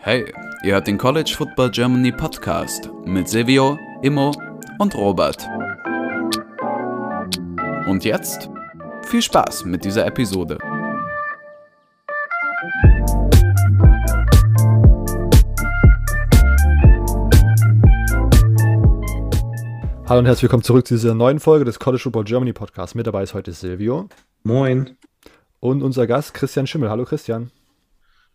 [0.00, 0.24] Hey,
[0.62, 4.32] ihr hört den College Football Germany Podcast mit Silvio, Immo
[4.78, 5.46] und Robert.
[7.86, 8.48] Und jetzt
[9.04, 10.56] viel Spaß mit dieser Episode.
[20.06, 22.94] Hallo und herzlich willkommen zurück zu dieser neuen Folge des College Football Germany Podcast.
[22.94, 24.08] Mit dabei ist heute Silvio.
[24.42, 24.97] Moin.
[25.60, 26.88] Und unser Gast Christian Schimmel.
[26.88, 27.50] Hallo Christian.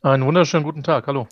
[0.02, 1.28] Einen wunderschönen guten Tag, hallo.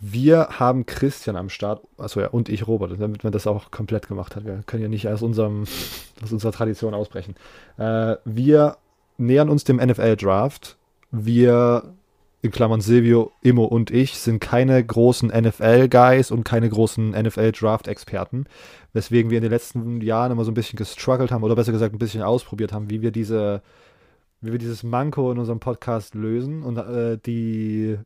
[0.00, 4.08] Wir haben Christian am Start, also ja, und ich Robert, damit man das auch komplett
[4.08, 4.44] gemacht hat.
[4.44, 5.62] Wir können ja nicht aus, unserem,
[6.22, 7.36] aus unserer Tradition ausbrechen.
[7.78, 8.78] Äh, wir
[9.16, 10.76] nähern uns dem NFL-Draft.
[11.12, 11.94] Wir,
[12.42, 18.46] in Klammern Silvio, Immo und ich, sind keine großen NFL-Guys und keine großen NFL-Draft-Experten,
[18.92, 21.94] weswegen wir in den letzten Jahren immer so ein bisschen gestruggelt haben oder besser gesagt
[21.94, 23.62] ein bisschen ausprobiert haben, wie wir diese
[24.40, 26.62] wie wir dieses Manko in unserem Podcast lösen.
[26.62, 27.98] Und äh, die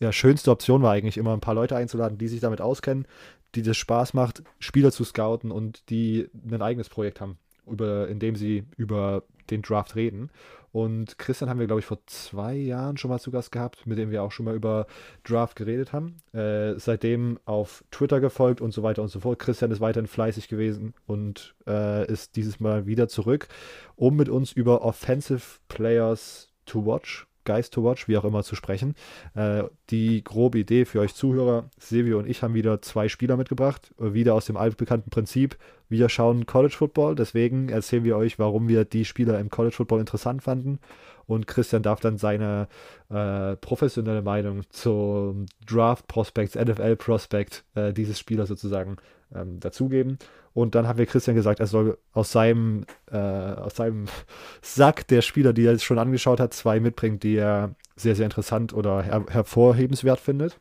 [0.00, 3.06] ja, schönste Option war eigentlich immer, ein paar Leute einzuladen, die sich damit auskennen,
[3.54, 8.18] die das Spaß macht, Spieler zu scouten und die ein eigenes Projekt haben, über, in
[8.18, 10.30] dem sie über den Draft reden.
[10.72, 13.98] Und Christian haben wir, glaube ich, vor zwei Jahren schon mal zu Gast gehabt, mit
[13.98, 14.86] dem wir auch schon mal über
[15.24, 16.16] Draft geredet haben.
[16.32, 19.38] Äh, seitdem auf Twitter gefolgt und so weiter und so fort.
[19.38, 23.48] Christian ist weiterhin fleißig gewesen und äh, ist dieses Mal wieder zurück,
[23.96, 28.54] um mit uns über Offensive Players to Watch Guys to Watch, wie auch immer, zu
[28.54, 28.94] sprechen.
[29.34, 33.94] Äh, die grobe Idee für euch Zuhörer, Silvio und ich haben wieder zwei Spieler mitgebracht,
[33.98, 35.56] äh, wieder aus dem altbekannten Prinzip.
[35.88, 40.00] Wir schauen College Football, deswegen erzählen wir euch, warum wir die Spieler im College Football
[40.00, 40.80] interessant fanden.
[41.26, 42.68] Und Christian darf dann seine
[43.08, 48.96] äh, professionelle Meinung zum Draft Prospects, NFL Prospect äh, dieses Spielers sozusagen
[49.34, 50.18] ähm, dazugeben.
[50.56, 54.06] Und dann haben wir Christian gesagt, er soll aus seinem, äh, aus seinem
[54.62, 58.24] Sack der Spieler, die er jetzt schon angeschaut hat, zwei mitbringen, die er sehr, sehr
[58.24, 60.58] interessant oder her hervorhebenswert findet.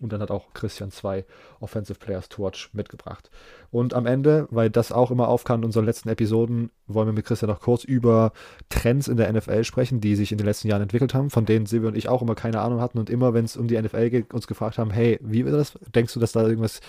[0.00, 1.26] Und dann hat auch Christian zwei
[1.60, 3.30] Offensive Players to Watch mitgebracht.
[3.70, 7.26] Und am Ende, weil das auch immer aufkam in unseren letzten Episoden, wollen wir mit
[7.26, 8.32] Christian noch kurz über
[8.70, 11.66] Trends in der NFL sprechen, die sich in den letzten Jahren entwickelt haben, von denen
[11.66, 14.08] Silvio und ich auch immer keine Ahnung hatten und immer, wenn es um die NFL
[14.08, 15.78] geht, uns gefragt haben, hey, wie wird das?
[15.94, 16.80] Denkst du, dass da irgendwas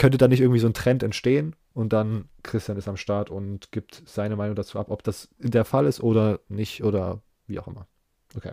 [0.00, 1.54] könnte da nicht irgendwie so ein Trend entstehen?
[1.74, 5.66] Und dann Christian ist am Start und gibt seine Meinung dazu ab, ob das der
[5.66, 7.86] Fall ist oder nicht oder wie auch immer.
[8.34, 8.52] Okay.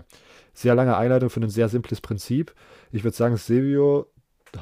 [0.53, 2.53] Sehr lange Einleitung für ein sehr simples Prinzip.
[2.91, 4.12] Ich würde sagen, Silvio,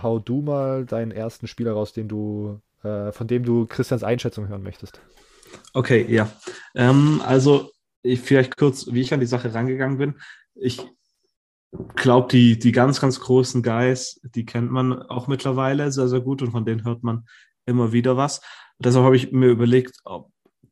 [0.04, 4.48] hau du mal deinen ersten Spieler raus, den du, äh, von dem du Christians Einschätzung
[4.48, 5.02] hören möchtest.
[5.74, 6.32] Okay, ja.
[6.76, 7.72] Ähm, also
[8.04, 10.16] ich, vielleicht kurz, wie ich an die Sache rangegangen bin.
[10.54, 10.84] Ich
[11.96, 16.42] glaube, die, die ganz, ganz großen Guys, die kennt man auch mittlerweile sehr, sehr gut
[16.42, 17.26] und von denen hört man
[17.66, 18.42] immer wieder was.
[18.80, 19.98] deshalb habe ich mir überlegt,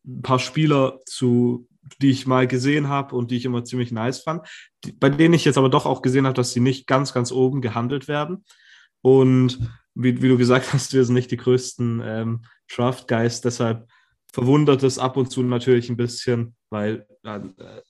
[0.05, 1.67] ein paar Spieler zu,
[2.01, 4.47] die ich mal gesehen habe und die ich immer ziemlich nice fand,
[4.83, 7.31] die, bei denen ich jetzt aber doch auch gesehen habe, dass sie nicht ganz, ganz
[7.31, 8.43] oben gehandelt werden.
[9.01, 9.59] Und
[9.95, 12.41] wie, wie du gesagt hast, wir sind nicht die größten ähm,
[12.73, 13.87] Draft-Guys, deshalb
[14.31, 17.39] verwundert es ab und zu natürlich ein bisschen, weil äh,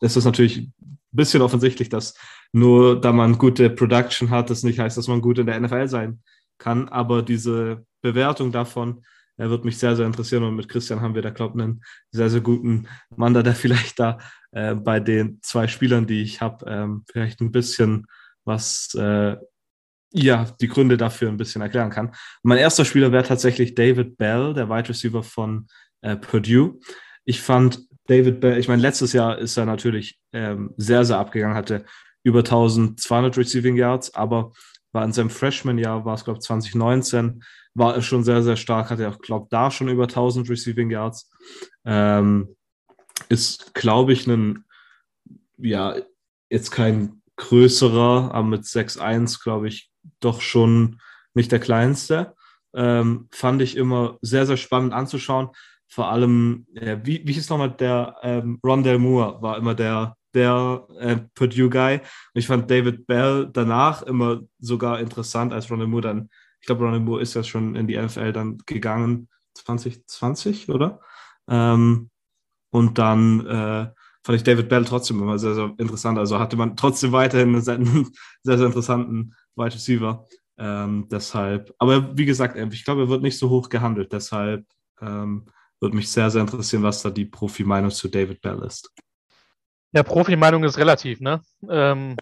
[0.01, 0.73] es ist natürlich ein
[1.11, 2.15] bisschen offensichtlich, dass
[2.53, 5.87] nur da man gute Production hat, das nicht heißt, dass man gut in der NFL
[5.87, 6.21] sein
[6.57, 6.87] kann.
[6.87, 9.03] Aber diese Bewertung davon
[9.37, 10.43] er wird mich sehr, sehr interessieren.
[10.43, 11.81] Und mit Christian haben wir da, glaube ich, einen
[12.11, 14.19] sehr, sehr guten Mann, da der vielleicht da
[14.51, 18.05] äh, bei den zwei Spielern, die ich habe, ähm, vielleicht ein bisschen
[18.45, 19.35] was, äh,
[20.11, 22.13] ja, die Gründe dafür ein bisschen erklären kann.
[22.43, 25.67] Mein erster Spieler wäre tatsächlich David Bell, der Wide Receiver von
[26.01, 26.79] äh, Purdue.
[27.25, 31.57] Ich fand David Bell, ich meine, letztes Jahr ist er natürlich ähm, sehr, sehr abgegangen,
[31.57, 31.85] hatte
[32.23, 34.51] über 1200 Receiving Yards, aber
[34.93, 38.89] war in seinem Freshman-Jahr, war es, glaube ich, 2019, war er schon sehr, sehr stark,
[38.89, 41.31] hatte auch, glaube da schon über 1000 Receiving Yards.
[41.85, 42.55] Ähm,
[43.29, 44.65] ist, glaube ich, ein,
[45.57, 45.95] ja,
[46.49, 49.89] jetzt kein größerer, aber mit 6'1, glaube ich,
[50.19, 50.99] doch schon
[51.33, 52.35] nicht der kleinste.
[52.75, 55.49] Ähm, fand ich immer sehr, sehr spannend anzuschauen.
[55.87, 60.87] Vor allem, äh, wie, wie hieß nochmal der ähm, Rondell Moore, war immer der, der
[60.99, 61.95] äh, Purdue Guy.
[61.95, 66.29] Und ich fand David Bell danach immer sogar interessant, als Rondell Moore dann
[66.63, 71.01] ich glaube, Ronald Moore ist ja schon in die NFL dann gegangen, 2020, oder?
[71.49, 72.09] Ähm,
[72.71, 73.91] und dann äh,
[74.23, 76.17] fand ich David Bell trotzdem immer sehr, sehr interessant.
[76.17, 77.77] Also hatte man trotzdem weiterhin einen sehr,
[78.43, 80.25] sehr interessanten Wide Receiver.
[80.57, 84.13] Ähm, deshalb, aber wie gesagt, ich glaube, er wird nicht so hoch gehandelt.
[84.13, 84.65] Deshalb
[85.01, 85.47] ähm,
[85.81, 88.89] würde mich sehr, sehr interessieren, was da die Profi-Meinung zu David Bell ist.
[89.93, 91.41] Ja, Profi-Meinung ist relativ, ne?
[91.69, 92.17] Ähm,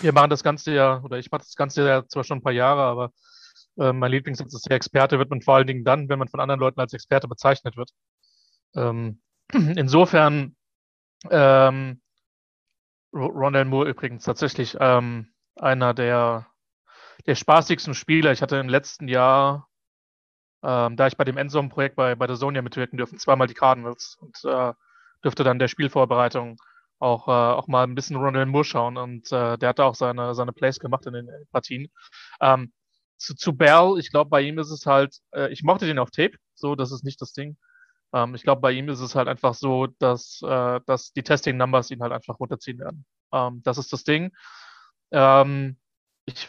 [0.00, 2.52] wir machen das Ganze ja, oder ich mache das Ganze ja zwar schon ein paar
[2.52, 3.12] Jahre, aber
[3.78, 6.40] äh, mein Lieblingssatz ist, der Experte wird man vor allen Dingen dann, wenn man von
[6.40, 7.90] anderen Leuten als Experte bezeichnet wird.
[8.74, 9.20] Ähm,
[9.52, 10.56] insofern
[11.30, 12.00] ähm,
[13.12, 16.46] Rondell Moore übrigens tatsächlich ähm, einer der,
[17.26, 18.32] der spaßigsten Spieler.
[18.32, 19.68] Ich hatte im letzten Jahr,
[20.62, 24.16] ähm, da ich bei dem Endzone-Projekt bei, bei der Sonia mitwirken dürfen, zweimal die Cardinals
[24.18, 24.72] und äh,
[25.24, 26.56] dürfte dann der Spielvorbereitung
[26.98, 30.34] auch, äh, auch mal ein bisschen Rondell Moore schauen und äh, der hat auch seine,
[30.34, 31.88] seine Plays gemacht in den Partien.
[32.40, 32.72] Ähm,
[33.18, 36.10] zu, zu Bell, ich glaube, bei ihm ist es halt, äh, ich mochte den auf
[36.10, 37.56] Tape, so, das ist nicht das Ding.
[38.12, 41.56] Ähm, ich glaube, bei ihm ist es halt einfach so, dass, äh, dass die Testing
[41.56, 43.04] Numbers ihn halt einfach runterziehen werden.
[43.32, 44.32] Ähm, das ist das Ding.
[45.12, 45.78] Ähm,
[46.26, 46.48] ich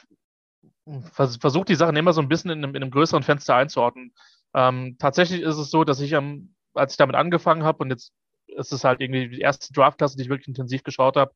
[1.14, 4.14] vers versuche die Sachen immer so ein bisschen in einem, in einem größeren Fenster einzuordnen.
[4.54, 8.12] Ähm, tatsächlich ist es so, dass ich am, als ich damit angefangen habe und jetzt
[8.58, 11.34] ist es halt irgendwie die erste Draftklasse, die ich wirklich intensiv geschaut habe,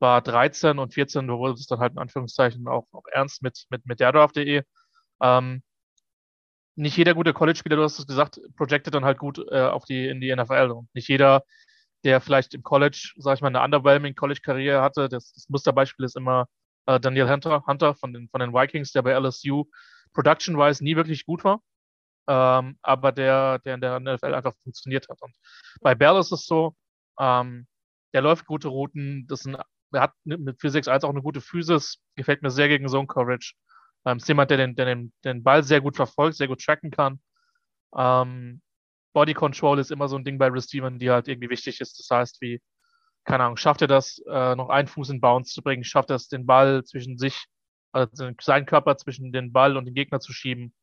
[0.00, 3.66] war 13 und 14, wo wurde es dann halt in Anführungszeichen auch, auch ernst mit,
[3.70, 4.62] mit, mit der Draft.de.
[5.20, 5.62] Ähm,
[6.76, 10.06] nicht jeder gute College-Spieler, du hast es gesagt, projectet dann halt gut äh, auf die,
[10.06, 10.70] in die NFL.
[10.70, 11.42] Und nicht jeder,
[12.04, 16.16] der vielleicht im College, sag ich mal, eine underwhelming College-Karriere hatte, das, das, Musterbeispiel ist
[16.16, 16.46] immer
[16.86, 19.64] äh, Daniel Hunter, Hunter von, den, von den Vikings, der bei LSU
[20.14, 21.60] production-wise nie wirklich gut war,
[22.28, 25.20] ähm, aber der, der in der NFL einfach funktioniert hat.
[25.22, 25.34] Und
[25.80, 26.76] bei Bell ist es so,
[27.18, 27.66] ähm,
[28.12, 29.56] der läuft gute Routen, das ein,
[29.92, 33.54] er hat mit 461 auch eine gute Physis, gefällt mir sehr gegen Zone Coverage.
[34.04, 34.94] Ähm, ist jemand, der den, der
[35.24, 37.20] den, Ball sehr gut verfolgt, sehr gut tracken kann.
[37.96, 38.60] Ähm,
[39.14, 41.98] Body Control ist immer so ein Ding bei Receivern, die halt irgendwie wichtig ist.
[41.98, 42.60] Das heißt, wie,
[43.24, 45.84] keine Ahnung, schafft er das, äh, noch einen Fuß in Bounce zu bringen?
[45.84, 47.46] Schafft er es, den Ball zwischen sich,
[47.92, 50.74] also seinen Körper zwischen den Ball und den Gegner zu schieben?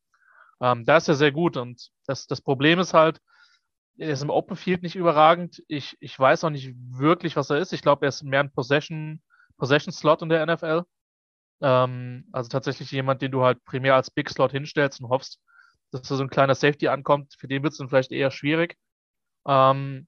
[0.61, 1.57] Ähm, da ist er sehr gut.
[1.57, 3.19] Und das, das Problem ist halt,
[3.97, 5.63] er ist im Open Field nicht überragend.
[5.67, 7.73] Ich, ich weiß auch nicht wirklich, was er ist.
[7.73, 9.21] Ich glaube, er ist mehr ein Possession,
[9.57, 10.83] Possession Slot in der NFL.
[11.61, 15.39] Ähm, also tatsächlich jemand, den du halt primär als Big Slot hinstellst und hoffst,
[15.91, 17.35] dass da so ein kleiner Safety ankommt.
[17.37, 18.75] Für den wird es dann vielleicht eher schwierig.
[19.47, 20.07] Ähm,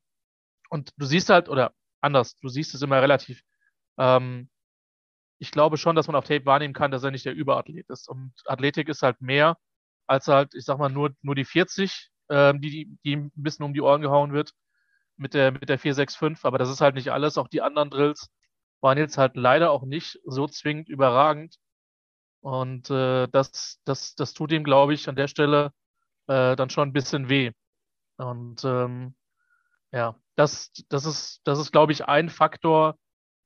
[0.69, 3.41] und du siehst halt, oder anders, du siehst es immer relativ.
[3.97, 4.49] Ähm,
[5.39, 8.09] ich glaube schon, dass man auf Tape wahrnehmen kann, dass er nicht der Überathlet ist.
[8.09, 9.57] Und Athletik ist halt mehr
[10.07, 13.74] als halt, ich sag mal, nur, nur die 40, ähm, die, die ein bisschen um
[13.74, 14.54] die Ohren gehauen wird
[15.18, 16.45] mit der, mit der 465.
[16.45, 17.38] Aber das ist halt nicht alles.
[17.38, 18.30] Auch die anderen Drills
[18.81, 21.57] waren jetzt halt leider auch nicht so zwingend überragend.
[22.42, 25.74] Und äh, das, das, das tut ihm, glaube ich, an der Stelle
[26.27, 27.51] äh, dann schon ein bisschen weh.
[28.18, 29.15] Und ähm,
[29.92, 32.98] ja, das, das ist, das ist, glaube ich, ein Faktor,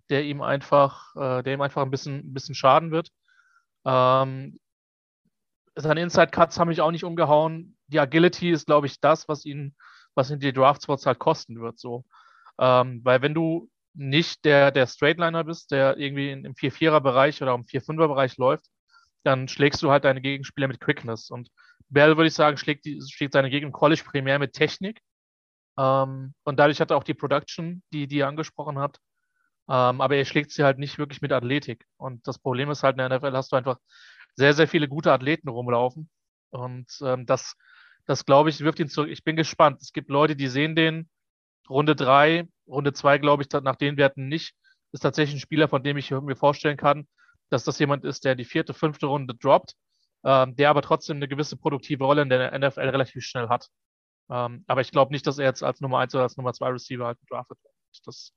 [0.09, 3.09] der ihm einfach, äh, der ihm einfach ein bisschen, ein bisschen schaden wird.
[3.85, 4.59] Ähm,
[5.75, 7.77] seine Inside Cuts haben mich auch nicht umgehauen.
[7.87, 9.75] Die Agility ist, glaube ich, das, was ihn,
[10.15, 11.79] was ihn die Draft Spots halt kosten wird.
[11.79, 12.05] So.
[12.59, 17.65] Ähm, weil wenn du nicht der, der Straightliner bist, der irgendwie im 4-4er-Bereich oder im
[17.65, 18.65] 4-5er-Bereich läuft,
[19.23, 21.29] dann schlägst du halt deine Gegenspieler mit Quickness.
[21.29, 21.49] Und
[21.89, 24.99] Bell, würde ich sagen, schlägt, die, schlägt seine Gegend im College primär mit Technik.
[25.77, 28.97] Ähm, und dadurch hat er auch die Production, die, die er angesprochen hat.
[29.69, 31.85] Ähm, aber er schlägt sie halt nicht wirklich mit Athletik.
[31.97, 33.77] Und das Problem ist halt, in der NFL hast du einfach
[34.35, 36.09] sehr, sehr viele gute Athleten rumlaufen.
[36.51, 37.55] Und ähm, das,
[38.05, 39.09] das glaube ich, wirft ihn zurück.
[39.09, 39.81] Ich bin gespannt.
[39.81, 41.09] Es gibt Leute, die sehen den
[41.69, 44.55] Runde 3, Runde 2, glaube ich, nach den Werten nicht.
[44.91, 47.07] Ist tatsächlich ein Spieler, von dem ich mir vorstellen kann,
[47.49, 49.75] dass das jemand ist, der die vierte, fünfte Runde droppt,
[50.23, 53.69] ähm, der aber trotzdem eine gewisse produktive Rolle in der NFL relativ schnell hat.
[54.29, 56.69] Ähm, aber ich glaube nicht, dass er jetzt als Nummer 1 oder als Nummer 2
[56.69, 57.73] Receiver halt gedraftet wird.
[58.05, 58.33] Das,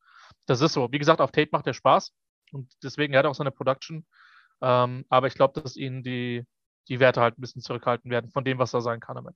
[0.47, 0.91] das ist so.
[0.93, 2.13] Wie gesagt, auf Tape macht er Spaß
[2.53, 4.05] und deswegen hat er auch seine Production.
[4.65, 6.47] Ähm, aber ich glaube, dass ihn die,
[6.89, 9.17] die Werte halt ein bisschen zurückhalten werden von dem, was er sein kann.
[9.17, 9.35] Damit.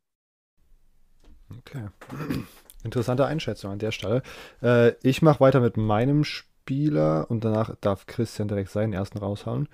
[1.58, 1.88] Okay.
[2.85, 4.23] Interessante Einschätzung an der Stelle.
[4.62, 6.25] Äh, ich mache weiter mit meinem
[6.68, 9.68] Spieler und danach darf Christian direkt seinen ersten raushauen.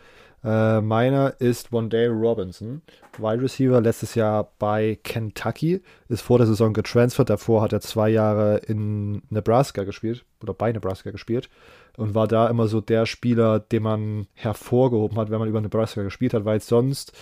[0.45, 2.83] Äh, meiner ist Wondale Robinson,
[3.19, 7.31] Wide Receiver, letztes Jahr bei Kentucky, ist vor der Saison getransfert.
[7.31, 11.49] Davor hat er zwei Jahre in Nebraska gespielt oder bei Nebraska gespielt
[11.97, 16.05] und war da immer so der Spieler, den man hervorgehoben hat, wenn man über Nebraska
[16.05, 17.13] gespielt hat, weil sonst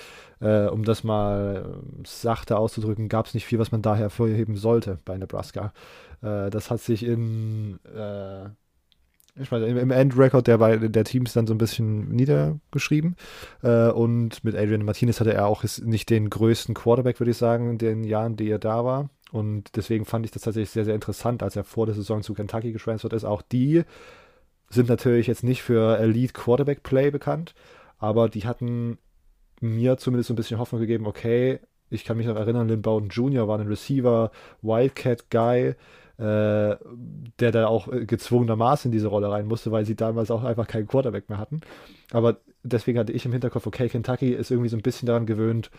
[0.41, 4.57] äh, um das mal äh, sachte auszudrücken, gab es nicht viel, was man da hervorheben
[4.57, 5.73] sollte bei Nebraska.
[6.21, 8.51] Äh, das hat sich in, äh,
[9.41, 13.17] ich meine, im Endrecord der, der Teams dann so ein bisschen niedergeschrieben.
[13.63, 17.71] Äh, und mit Adrian Martinez hatte er auch nicht den größten Quarterback, würde ich sagen,
[17.71, 19.09] in den Jahren, die er da war.
[19.31, 22.35] Und deswegen fand ich das tatsächlich sehr, sehr interessant, als er vor der Saison zu
[22.35, 23.25] Kentucky getransfert ist.
[23.25, 23.85] Auch die
[24.69, 27.55] sind natürlich jetzt nicht für Elite Quarterback Play bekannt,
[27.99, 28.99] aber die hatten
[29.61, 33.09] mir zumindest so ein bisschen Hoffnung gegeben, okay, ich kann mich noch erinnern, Lynn Bowden
[33.09, 33.49] Jr.
[33.49, 34.31] war ein Receiver,
[34.63, 35.75] Wildcat-Guy, äh,
[36.23, 40.69] der da auch äh, gezwungenermaßen in diese Rolle rein musste, weil sie damals auch einfach
[40.69, 41.61] keinen Quarterback mehr hatten.
[42.13, 45.71] Aber deswegen hatte ich im Hinterkopf, okay, Kentucky ist irgendwie so ein bisschen daran gewöhnt,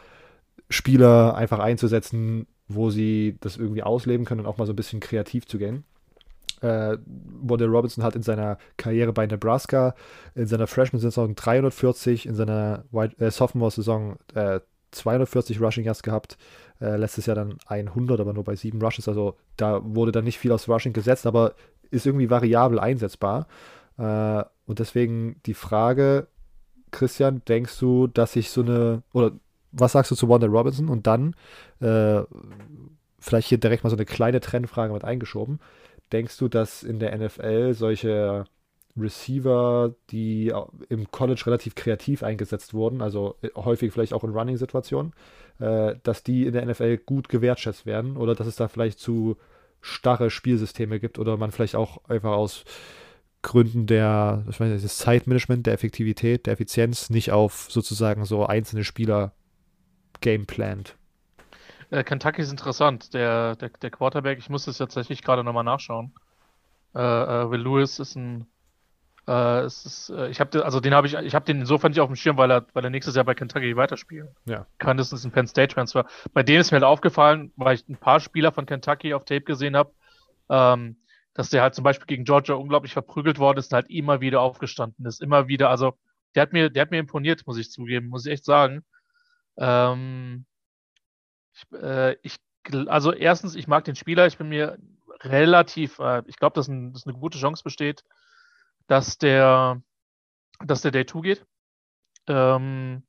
[0.70, 5.00] Spieler einfach einzusetzen, wo sie das irgendwie ausleben können und auch mal so ein bisschen
[5.00, 5.86] kreativ zu gehen.
[6.62, 6.98] äh,
[7.42, 9.96] Wardell Robinson hat in seiner Karriere bei Nebraska
[10.36, 14.60] in seiner Freshman-Saison 340, in seiner äh, Sophomore-Saison äh,
[14.94, 16.38] 240 Rushing Yards gehabt.
[16.82, 19.08] Äh, letztes Jahr dann 100, aber nur bei sieben Rushes.
[19.08, 21.56] Also da wurde dann nicht viel aus Rushing gesetzt, aber
[21.92, 23.48] ist irgendwie variabel einsetzbar.
[23.98, 26.28] Äh, und deswegen die Frage,
[26.92, 29.32] Christian, denkst du, dass ich so eine, oder
[29.72, 30.90] was sagst du zu Wanda Robinson?
[30.90, 31.36] Und dann
[31.80, 32.22] äh,
[33.20, 35.60] vielleicht hier direkt mal so eine kleine Trendfrage mit eingeschoben.
[36.12, 38.46] Denkst du, dass in der NFL solche
[38.96, 40.54] Receiver, die
[40.90, 45.14] im College relativ kreativ eingesetzt wurden, also äh, häufig vielleicht auch in Running-Situationen,
[45.60, 49.38] äh, dass die in der NFL gut gewertschätzt werden oder dass es da vielleicht zu
[49.82, 52.64] starre Spielsysteme gibt oder man vielleicht auch einfach aus
[53.42, 58.86] Gründen der, ich meine, des Zeitmanagement, der Effektivität, der Effizienz nicht auf sozusagen so einzelne
[58.86, 59.34] Spieler
[60.22, 60.96] gameplant.
[61.90, 63.14] Äh, Kentucky ist interessant.
[63.14, 66.14] Der, der, der Quarterback, ich muss das tatsächlich gerade nochmal nachschauen.
[66.96, 68.48] Äh, äh, Will Lewis ist ein
[69.28, 72.10] äh, ist, äh, ich habe also den habe ich, ich habe den insofern nicht auf
[72.10, 74.30] dem Schirm, weil er, weil er nächstes Jahr bei Kentucky weiterspielt.
[74.46, 74.66] Ja.
[74.80, 76.06] Kann das ist ein Penn State Transfer.
[76.34, 79.42] Bei dem ist mir halt aufgefallen, weil ich ein paar Spieler von Kentucky auf Tape
[79.42, 79.94] gesehen habe,
[80.50, 80.98] ähm,
[81.34, 84.42] dass der halt zum Beispiel gegen Georgia unglaublich verprügelt worden ist und halt immer wieder
[84.42, 85.70] aufgestanden ist, immer wieder.
[85.70, 85.94] Also
[86.36, 88.84] der hat mir, der hat mir imponiert, muss ich zugeben, muss ich echt sagen.
[89.58, 90.46] Ähm,
[91.54, 92.38] ich, äh, ich,
[92.88, 94.78] also erstens, ich mag den Spieler, ich bin mir
[95.22, 98.04] relativ, äh, ich glaube, dass, ein, dass eine gute Chance besteht,
[98.88, 99.82] dass der,
[100.64, 101.46] dass der Day 2 geht.
[102.28, 103.04] Ähm,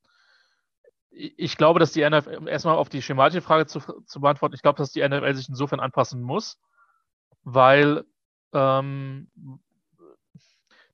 [1.11, 4.79] ich glaube, dass die NFL, erstmal auf die schematische Frage zu, zu beantworten, ich glaube,
[4.79, 6.61] dass die NFL sich insofern anpassen muss,
[7.45, 8.05] weil
[8.53, 9.31] ähm,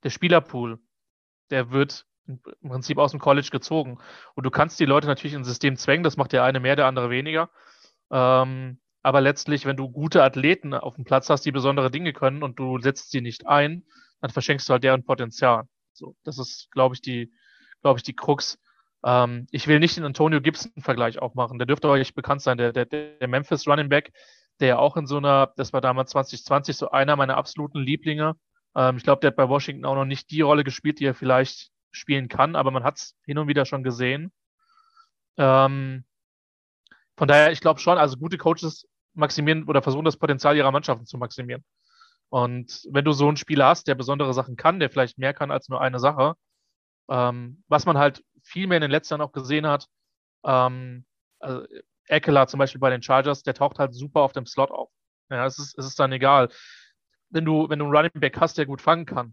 [0.03, 0.79] der Spielerpool,
[1.51, 3.99] der wird im Prinzip aus dem College gezogen.
[4.35, 6.87] Und du kannst die Leute natürlich ins System zwängen, das macht der eine mehr, der
[6.87, 7.51] andere weniger.
[8.11, 12.43] Ähm, aber letztlich, wenn du gute Athleten auf dem Platz hast, die besondere Dinge können
[12.43, 13.85] und du setzt sie nicht ein,
[14.21, 15.65] dann verschenkst du halt deren Potenzial.
[15.93, 17.33] So, das ist, glaube ich, die,
[17.83, 18.59] glaube ich, die Krux.
[19.05, 21.59] Ähm, ich will nicht den Antonio Gibson-Vergleich auch machen.
[21.59, 24.13] Der dürfte euch bekannt sein, der, der, der Memphis Running Back,
[24.61, 28.35] der auch in so einer, das war damals 2020 so einer meiner absoluten Lieblinge.
[28.77, 31.15] Ähm, ich glaube, der hat bei Washington auch noch nicht die Rolle gespielt, die er
[31.15, 34.33] vielleicht spielen kann, aber man hat es hin und wieder schon gesehen.
[35.37, 36.05] Ähm,
[37.17, 41.07] von daher, ich glaube schon, also gute Coaches maximieren oder versuchen das Potenzial ihrer Mannschaften
[41.07, 41.65] zu maximieren.
[42.31, 45.51] Und wenn du so einen Spieler hast, der besondere Sachen kann, der vielleicht mehr kann
[45.51, 46.35] als nur eine Sache,
[47.09, 49.87] ähm, was man halt viel mehr in den letzten Jahren auch gesehen hat,
[50.45, 51.05] ähm,
[51.41, 51.67] also
[52.07, 54.91] Eckler zum Beispiel bei den Chargers, der taucht halt super auf dem Slot auf.
[55.31, 56.49] Ja, es ist, es ist dann egal.
[57.31, 59.33] Wenn du, wenn du einen Running Back hast, der gut fangen kann.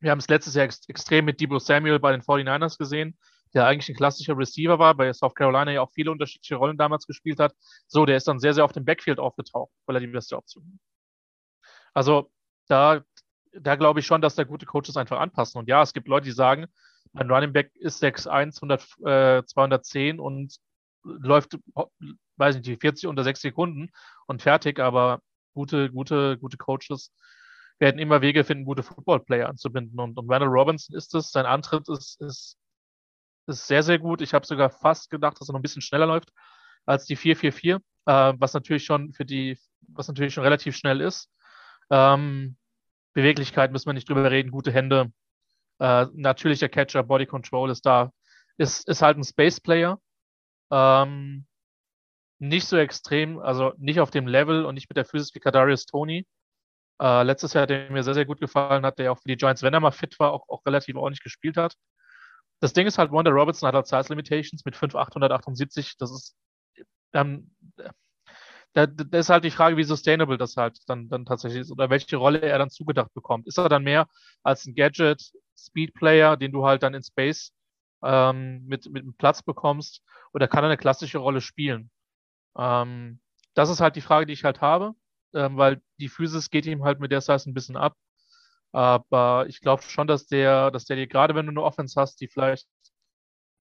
[0.00, 3.18] Wir haben es letztes Jahr ex extrem mit Debo Samuel bei den 49ers gesehen,
[3.52, 7.06] der eigentlich ein klassischer Receiver war, bei South Carolina ja auch viele unterschiedliche Rollen damals
[7.06, 7.54] gespielt hat.
[7.86, 10.80] So, der ist dann sehr, sehr auf dem Backfield aufgetaucht, weil er die beste Option.
[11.94, 12.30] Also
[12.68, 13.02] da,
[13.52, 15.58] da glaube ich schon, dass da gute Coaches einfach anpassen.
[15.58, 16.66] Und ja, es gibt Leute, die sagen,
[17.14, 18.62] ein Running Back ist 6'1,
[19.06, 20.56] äh, 210 und
[21.02, 21.58] läuft,
[22.36, 23.90] weiß nicht, die 40 unter 6 Sekunden
[24.26, 25.20] und fertig, aber
[25.54, 27.12] gute, gute, gute Coaches
[27.78, 29.98] werden immer Wege finden, gute Football-Player anzubinden.
[29.98, 32.56] Und, und Randall Robinson ist es, sein Antritt ist, ist,
[33.46, 34.20] ist sehr, sehr gut.
[34.20, 36.30] Ich habe sogar fast gedacht, dass er noch ein bisschen schneller läuft
[36.86, 41.30] als die 444, äh, was natürlich schon für die, was natürlich schon relativ schnell ist.
[41.90, 42.56] Ähm,
[43.12, 45.12] Beweglichkeit müssen wir nicht drüber reden, gute Hände.
[45.80, 48.12] Äh, natürlicher Catcher, Body Control ist da.
[48.56, 49.98] Ist, ist halt ein Space Player.
[50.70, 51.46] Ähm,
[52.38, 55.86] nicht so extrem, also nicht auf dem Level und nicht mit der Physis wie Kadarius
[55.86, 56.26] Tony.
[57.00, 59.62] Äh, letztes Jahr, der mir sehr, sehr gut gefallen hat, der auch für die Giants,
[59.62, 61.74] wenn er mal fit war, auch, auch relativ ordentlich gespielt hat.
[62.60, 65.96] Das Ding ist halt, Wanda Robertson hat halt Size Limitations mit 5,878.
[65.98, 66.36] Das ist,
[67.14, 67.54] ähm,
[68.72, 71.90] da, da ist halt die Frage, wie sustainable das halt dann, dann tatsächlich ist oder
[71.90, 73.46] welche Rolle er dann zugedacht bekommt.
[73.46, 74.06] Ist er dann mehr
[74.42, 77.52] als ein Gadget, Speed Player, den du halt dann in Space
[78.02, 81.90] ähm, mit, mit einem Platz bekommst, oder kann er eine klassische Rolle spielen?
[82.56, 83.20] Ähm,
[83.54, 84.94] das ist halt die Frage, die ich halt habe,
[85.34, 87.96] ähm, weil die Physis geht ihm halt mit der Size ein bisschen ab.
[88.72, 92.20] Aber ich glaube schon, dass der, dass der dir, gerade wenn du eine Offense hast,
[92.20, 92.68] die vielleicht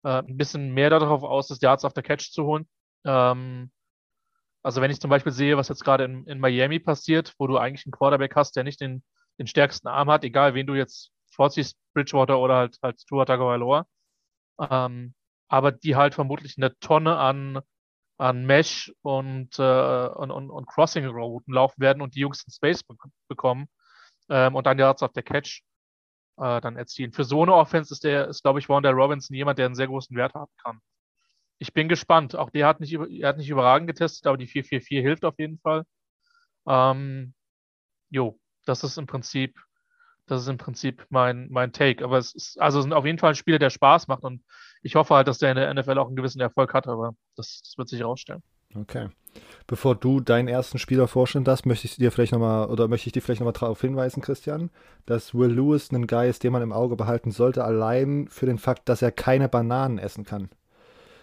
[0.04, 2.68] äh, ein bisschen mehr darauf aus ist, Yards auf der Catch zu holen,
[3.06, 3.72] ähm,
[4.64, 7.58] also wenn ich zum Beispiel sehe, was jetzt gerade in, in Miami passiert, wo du
[7.58, 9.04] eigentlich einen Quarterback hast, der nicht den,
[9.40, 13.86] den stärksten Arm hat, egal wen du jetzt vorziehst, Bridgewater oder halt, halt Tua Tagovailoa,
[14.70, 15.14] ähm,
[15.50, 17.60] aber die halt vermutlich eine Tonne an,
[18.18, 22.84] an Mesh und, äh, und, und, und Crossing-Routen laufen werden und die Jungs in Space
[22.84, 22.96] be
[23.28, 23.68] bekommen
[24.30, 25.62] ähm, und dann Yards auf der Catch
[26.38, 27.14] äh, dann erzielen.
[27.14, 29.88] Für so eine Offense ist der, ist, glaube ich, Wanda Robinson jemand, der einen sehr
[29.88, 30.82] großen Wert haben kann
[31.60, 32.36] ich bin gespannt.
[32.36, 35.60] Auch der hat nicht, er hat nicht überragend getestet, aber die 444 hilft auf jeden
[35.60, 35.84] Fall.
[36.68, 37.34] Ähm,
[38.10, 39.60] jo, Das ist im Prinzip,
[40.28, 42.04] das ist im Prinzip mein, mein Take.
[42.04, 44.44] Aber es ist also auf jeden Fall ein Spieler, der Spaß macht und
[44.84, 47.62] ich hoffe halt, dass der in der NFL auch einen gewissen Erfolg hat, aber das,
[47.64, 48.44] das wird sich herausstellen.
[48.76, 49.10] Okay.
[49.68, 53.14] Bevor du deinen ersten Spieler vorstellen darfst, möchte ich dir vielleicht nochmal oder möchte ich
[53.14, 54.70] dir vielleicht nochmal darauf hinweisen, Christian,
[55.06, 58.58] dass Will Lewis ein Guy ist, den man im Auge behalten sollte, allein für den
[58.58, 60.50] Fakt, dass er keine Bananen essen kann.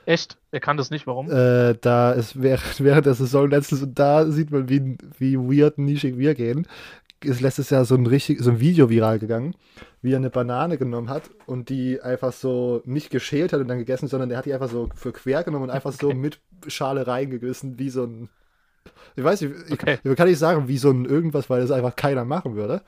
[0.07, 0.37] Echt?
[0.51, 1.31] Er kann das nicht, warum?
[1.31, 5.79] Äh, da ist während, während der Saison letztens, und da sieht man, wie, wie weird
[5.79, 6.67] nischig wir gehen,
[7.25, 9.55] ist letztes Jahr so ein richtig, so ein Video viral gegangen,
[10.03, 13.79] wie er eine Banane genommen hat und die einfach so nicht geschält hat und dann
[13.79, 16.07] gegessen, sondern er hat die einfach so für quer genommen und einfach okay.
[16.07, 18.29] so mit Schale reingegessen, wie so ein,
[19.17, 19.99] ich weiß nicht, okay.
[20.03, 22.83] ich, kann nicht sagen, wie so ein irgendwas, weil das einfach keiner machen würde.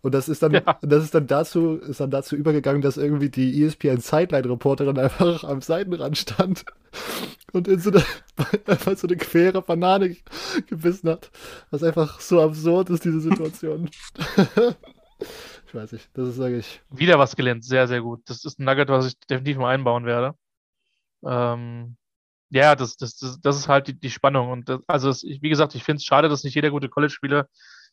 [0.00, 0.78] Und das ist dann, ja.
[0.82, 5.60] das ist dann dazu, ist dann dazu übergegangen, dass irgendwie die ESPN Sideline-Reporterin einfach am
[5.60, 6.64] Seitenrand stand
[7.52, 8.04] und in so eine,
[8.66, 10.16] einfach so eine quere Banane
[10.66, 11.30] gebissen hat.
[11.70, 13.90] Was einfach so absurd ist, diese Situation.
[15.66, 16.80] ich weiß nicht, das ist eigentlich.
[16.90, 18.22] Wieder was gelernt, sehr, sehr gut.
[18.26, 20.34] Das ist ein Nugget, was ich definitiv mal einbauen werde.
[21.24, 21.96] Ähm,
[22.50, 24.50] ja, das, das, das, das, ist halt die, die Spannung.
[24.50, 27.48] Und das, also, das, wie gesagt, ich finde es schade, dass nicht jeder gute College-Spieler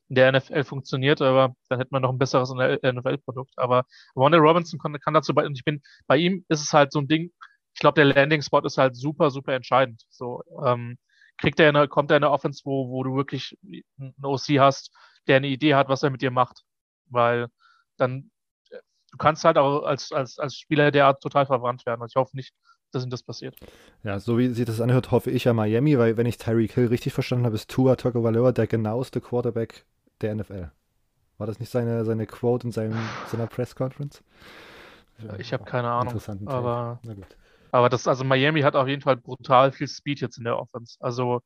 [0.10, 3.54] in der NFL funktioniert, aber dann hätte man noch ein besseres NFL-Produkt.
[3.58, 3.86] Aber
[4.16, 7.00] Ronald Robinson kann, kann dazu bei, und ich bin, bei ihm ist es halt so
[7.00, 7.32] ein Ding,
[7.74, 10.04] ich glaube, der Landing-Spot ist halt super, super entscheidend.
[10.10, 10.98] So, ähm,
[11.38, 13.58] kriegt er eine, kommt er in eine Offense, wo, wo du wirklich
[14.00, 14.92] einen OC hast,
[15.28, 16.62] der eine Idee hat, was er mit dir macht.
[17.08, 17.48] Weil
[17.98, 18.32] dann,
[19.12, 22.02] du kannst halt auch als, als, als Spieler der Art total verwandt werden.
[22.02, 22.54] Und ich hoffe nicht,
[22.92, 23.58] dass ihm das passiert.
[24.04, 26.88] Ja, so wie sich das anhört, hoffe ich ja Miami, weil wenn ich Tyreek Hill
[26.88, 29.86] richtig verstanden habe, ist Tua Tagovailoa der genaueste Quarterback
[30.22, 30.72] der NFL.
[31.38, 34.24] War das nicht seine, seine Quote in seinem, seiner Press Conference?
[35.38, 36.19] Ich habe keine Ahnung.
[36.48, 37.00] Aber,
[37.72, 40.98] aber das, also Miami hat auf jeden Fall brutal viel Speed jetzt in der Offense.
[41.00, 41.41] Also,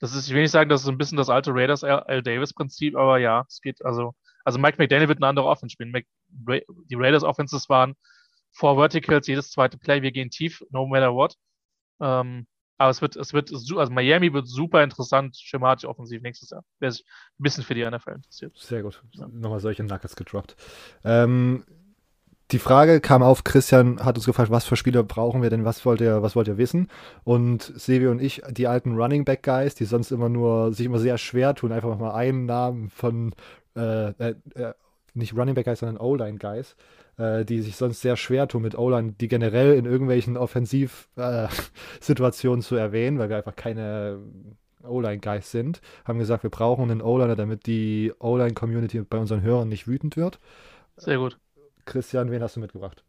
[0.00, 2.22] das ist, ich will nicht sagen, das ist ein bisschen das alte Raiders L.
[2.22, 4.14] Davis Prinzip, aber ja, es geht, also,
[4.44, 5.94] also Mike McDaniel wird eine andere Offense spielen.
[6.28, 7.94] die Raiders Offenses waren
[8.52, 11.36] Four Verticals, jedes zweite Play, wir gehen tief, no matter what.
[12.00, 12.46] Ähm,
[12.82, 16.64] aber es wird, es wird, also Miami wird super interessant, schematisch offensiv nächstes Jahr.
[16.80, 17.04] Wer sich
[17.38, 18.56] ein bisschen für die NFL interessiert.
[18.58, 19.00] Sehr gut.
[19.12, 19.28] Ja.
[19.28, 20.56] Nochmal solche Nuggets gedroppt.
[21.04, 21.64] Ähm,
[22.50, 25.86] die Frage kam auf, Christian hat uns gefragt, was für Spieler brauchen wir denn, was
[25.86, 26.88] wollt ihr, was wollt ihr wissen?
[27.22, 30.98] Und Sevi und ich, die alten Running Back Guys, die sonst immer nur, sich immer
[30.98, 33.32] sehr schwer tun, einfach mal einen Namen von,
[33.76, 34.74] äh, äh, äh
[35.14, 36.74] nicht Running Back Guys, sondern O-Line Guys,
[37.18, 42.64] äh, die sich sonst sehr schwer tun mit O-Line, die generell in irgendwelchen Offensivsituationen äh,
[42.66, 44.20] zu erwähnen, weil wir einfach keine
[44.82, 49.86] O-Line-Guys sind, haben gesagt, wir brauchen einen O-Liner, damit die O-Line-Community bei unseren Hörern nicht
[49.86, 50.40] wütend wird.
[50.96, 51.38] Sehr gut.
[51.84, 53.04] Christian, wen hast du mitgebracht?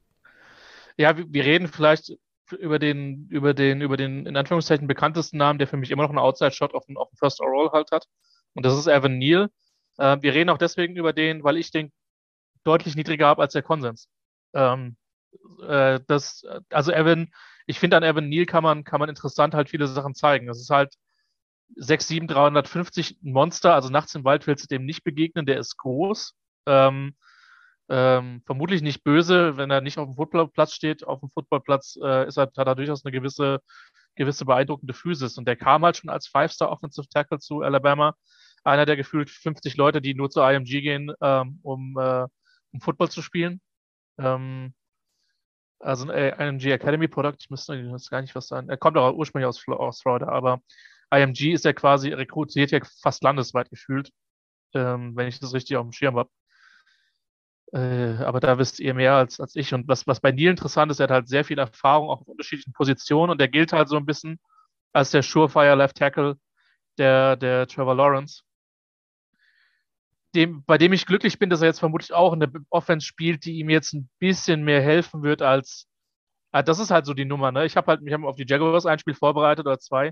[0.97, 2.13] Ja, wir reden vielleicht
[2.59, 6.09] über den, über den, über den in Anführungszeichen bekanntesten Namen, der für mich immer noch
[6.09, 8.05] einen Outside-Shot auf den, auf den First Overall halt hat.
[8.53, 9.49] Und das ist Evan Neal.
[9.97, 11.91] Äh, wir reden auch deswegen über den, weil ich den
[12.63, 14.09] deutlich niedriger habe als der Konsens.
[14.53, 14.97] Ähm,
[15.67, 17.31] äh, das, also Evan,
[17.65, 20.47] ich finde an Evan Neal kann man, kann man interessant halt viele Sachen zeigen.
[20.47, 20.95] Das ist halt
[21.75, 25.59] 6, 7, 350 ein Monster, also nachts im Wald willst du dem nicht begegnen, der
[25.59, 26.35] ist groß.
[26.67, 27.15] Ähm,
[27.89, 31.05] ähm, vermutlich nicht böse, wenn er nicht auf dem Footballplatz steht.
[31.05, 33.59] Auf dem Footballplatz äh, ist er, hat er durchaus eine gewisse,
[34.15, 35.37] gewisse beeindruckende Physis.
[35.37, 38.15] Und der kam halt schon als Five-Star Offensive Tackle zu Alabama.
[38.63, 42.27] Einer der gefühlt 50 Leute, die nur zur IMG gehen, ähm, um äh,
[42.73, 43.61] um Football zu spielen.
[44.17, 44.73] Ähm,
[45.79, 48.69] also ein IMG Academy Product, ich müsste jetzt gar nicht was sagen.
[48.69, 50.61] Er kommt auch ursprünglich aus, aus Florida, aber
[51.13, 54.11] IMG ist ja quasi, rekrutiert ja fast landesweit gefühlt,
[54.73, 56.29] ähm, wenn ich das richtig auf dem Schirm habe.
[57.73, 59.73] Äh, aber da wisst ihr mehr als, als ich.
[59.73, 62.27] Und was, was bei Neil interessant ist, er hat halt sehr viel Erfahrung auch auf
[62.27, 64.39] unterschiedlichen Positionen und er gilt halt so ein bisschen
[64.93, 66.37] als der Surefire Left Tackle
[66.97, 68.43] der, der Trevor Lawrence
[70.35, 73.59] dem, bei dem ich glücklich bin, dass er jetzt vermutlich auch eine Offense spielt, die
[73.59, 75.87] ihm jetzt ein bisschen mehr helfen wird als.
[76.51, 77.65] Ah, das ist halt so die Nummer, ne?
[77.65, 80.11] Ich habe halt mich auf die Jaguars ein Spiel vorbereitet oder zwei.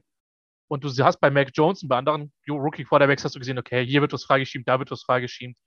[0.68, 3.86] Und du hast bei Mac Jones und bei anderen Rookie Quarterbacks hast du gesehen, okay,
[3.86, 5.58] hier wird was freigeschiebt, da wird was freigeschiebt.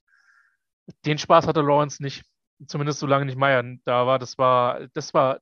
[1.05, 2.25] Den Spaß hatte Lawrence nicht.
[2.67, 4.19] Zumindest solange nicht Meyer da war.
[4.19, 5.41] Das war, das war,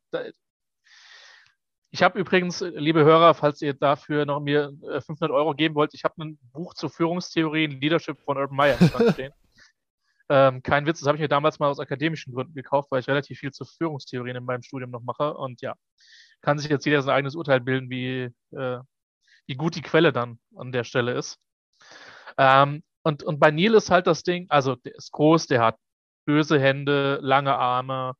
[1.95, 5.93] ich habe übrigens, liebe Hörer, falls ihr dafür noch mir 500 äh, Euro geben wollt,
[5.93, 8.79] ich habe ein Buch zur Führungstheorie in Leadership von Urban Meyer
[9.13, 9.33] stehen.
[10.31, 13.09] ähm, kein Witz, das habe ich mir damals mal aus akademischen Gründen gekauft, weil ich
[13.09, 15.35] relativ viel zur Führungstheorien in meinem Studium noch mache.
[15.35, 15.75] Und ja,
[16.41, 18.79] kann sich jetzt jeder sein eigenes Urteil bilden, wie, äh,
[19.47, 21.39] wie gut die Quelle dann an der Stelle ist.
[22.39, 25.77] Ähm, und, und bei Neil ist halt das Ding, also der ist groß, der hat
[26.25, 28.15] böse Hände, lange Arme,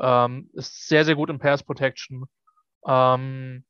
[0.00, 2.26] ähm, ist sehr, sehr gut im Pass Protection
[2.86, 3.64] ähm,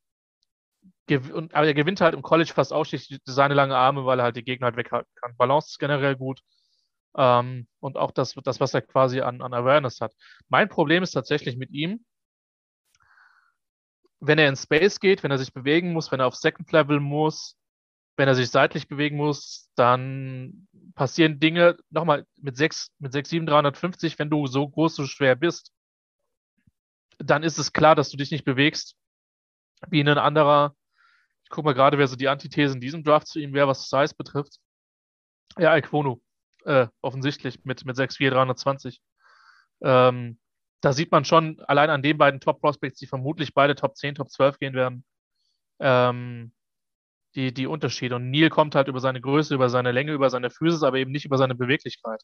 [1.10, 4.36] und, aber er gewinnt halt im College fast ausschließlich seine lange Arme, weil er halt
[4.36, 5.36] die Gegner halt weghalten kann.
[5.36, 6.40] Balance ist generell gut.
[7.16, 10.14] Ähm, und auch das, das, was er quasi an, an Awareness hat.
[10.48, 12.04] Mein Problem ist tatsächlich mit ihm,
[14.20, 17.00] wenn er in Space geht, wenn er sich bewegen muss, wenn er auf Second Level
[17.00, 17.56] muss,
[18.16, 23.46] wenn er sich seitlich bewegen muss, dann passieren Dinge, nochmal mit 6, mit 6, 7,
[23.46, 25.72] 350, wenn du so groß, so schwer bist,
[27.18, 28.96] dann ist es klar, dass du dich nicht bewegst
[29.90, 30.74] wie ein anderer.
[31.44, 33.88] Ich gucke mal gerade, wer so die Antithese in diesem Draft zu ihm wäre, was
[33.88, 34.58] Size betrifft.
[35.58, 36.20] Ja, Alquonu,
[36.64, 39.00] äh, offensichtlich mit, mit 6'4, 320.
[39.82, 40.38] Ähm,
[40.80, 44.30] da sieht man schon allein an den beiden Top-Prospects, die vermutlich beide Top 10, Top
[44.30, 45.04] 12 gehen werden,
[45.80, 46.52] ähm,
[47.34, 48.16] die, die Unterschiede.
[48.16, 51.12] Und Neil kommt halt über seine Größe, über seine Länge, über seine Physis, aber eben
[51.12, 52.22] nicht über seine Beweglichkeit.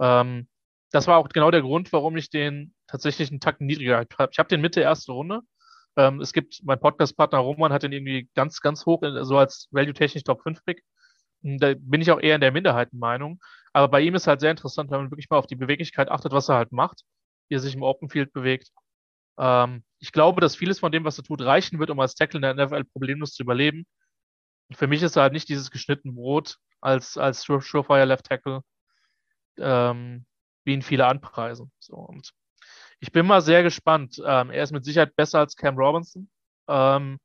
[0.00, 0.48] Ähm,
[0.90, 4.32] das war auch genau der Grund, warum ich den tatsächlich einen Takt niedriger habe.
[4.32, 5.42] Ich habe den Mitte erste Runde.
[5.96, 10.24] Ähm, es gibt, mein Podcast-Partner Roman hat den irgendwie ganz, ganz hoch, so als Value-technisch
[10.24, 10.82] Top 5-Pick.
[11.42, 13.40] Da bin ich auch eher in der Minderheitenmeinung.
[13.72, 16.32] Aber bei ihm ist halt sehr interessant, wenn man wirklich mal auf die Beweglichkeit achtet,
[16.32, 17.02] was er halt macht,
[17.48, 18.70] wie er sich im Open Field bewegt.
[19.38, 22.38] Ähm, ich glaube, dass vieles von dem, was er tut, reichen wird, um als Tackle
[22.38, 23.86] in der NFL problemlos zu überleben.
[24.68, 28.62] Und für mich ist er halt nicht dieses geschnittene Brot als, als Surefire Left Tackle,
[29.58, 30.26] ähm,
[30.64, 31.72] wie ihn viele anpreisen.
[31.78, 32.32] So, und
[33.00, 34.22] ich bin mal sehr gespannt.
[34.24, 36.28] Ähm, er ist mit Sicherheit besser als Cam Robinson,
[36.68, 37.18] ähm,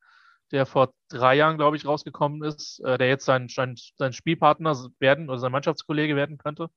[0.52, 4.90] der vor drei Jahren, glaube ich, rausgekommen ist, äh, der jetzt sein, sein, sein Spielpartner
[5.00, 6.70] werden oder sein Mannschaftskollege werden könnte.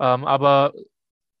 [0.00, 0.72] Ähm, aber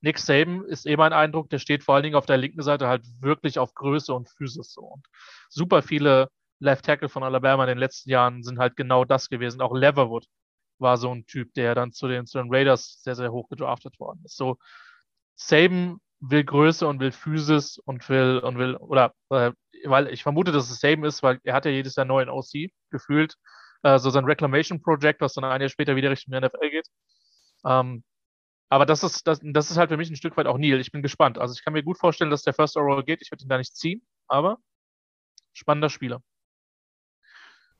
[0.02, 2.88] Nick Saban ist eh mein Eindruck, der steht vor allen Dingen auf der linken Seite
[2.88, 4.76] halt wirklich auf Größe und Physis.
[4.76, 5.06] Und
[5.48, 6.28] super viele
[6.60, 9.60] Left Tackle von Alabama in den letzten Jahren sind halt genau das gewesen.
[9.60, 10.26] Auch Leverwood
[10.78, 13.98] war so ein Typ, der dann zu den, zu den Raiders sehr, sehr hoch gedraftet
[13.98, 14.36] worden ist.
[14.36, 14.58] So,
[15.34, 19.52] Saban will Größe und will Physis und will, und will, oder, äh,
[19.84, 22.70] weil ich vermute, dass es Saban ist, weil er hat ja jedes Jahr neuen OC
[22.90, 23.36] gefühlt.
[23.82, 26.86] Äh, so sein Reclamation Project, was dann ein Jahr später wieder Richtung NFL geht.
[27.66, 28.04] Ähm,
[28.68, 30.80] aber das ist, das, das ist halt für mich ein Stück weit auch Neil.
[30.80, 31.38] Ich bin gespannt.
[31.38, 33.20] Also ich kann mir gut vorstellen, dass der First Overall geht.
[33.20, 34.58] Ich würde ihn da nicht ziehen, aber
[35.52, 36.22] spannender Spieler.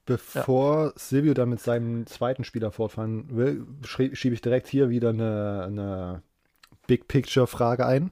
[0.04, 0.92] Bevor ja.
[0.96, 6.22] Silvio dann mit seinem zweiten Spieler fortfahren will, schiebe ich direkt hier wieder eine, eine
[6.92, 8.10] Big Picture Frage ein.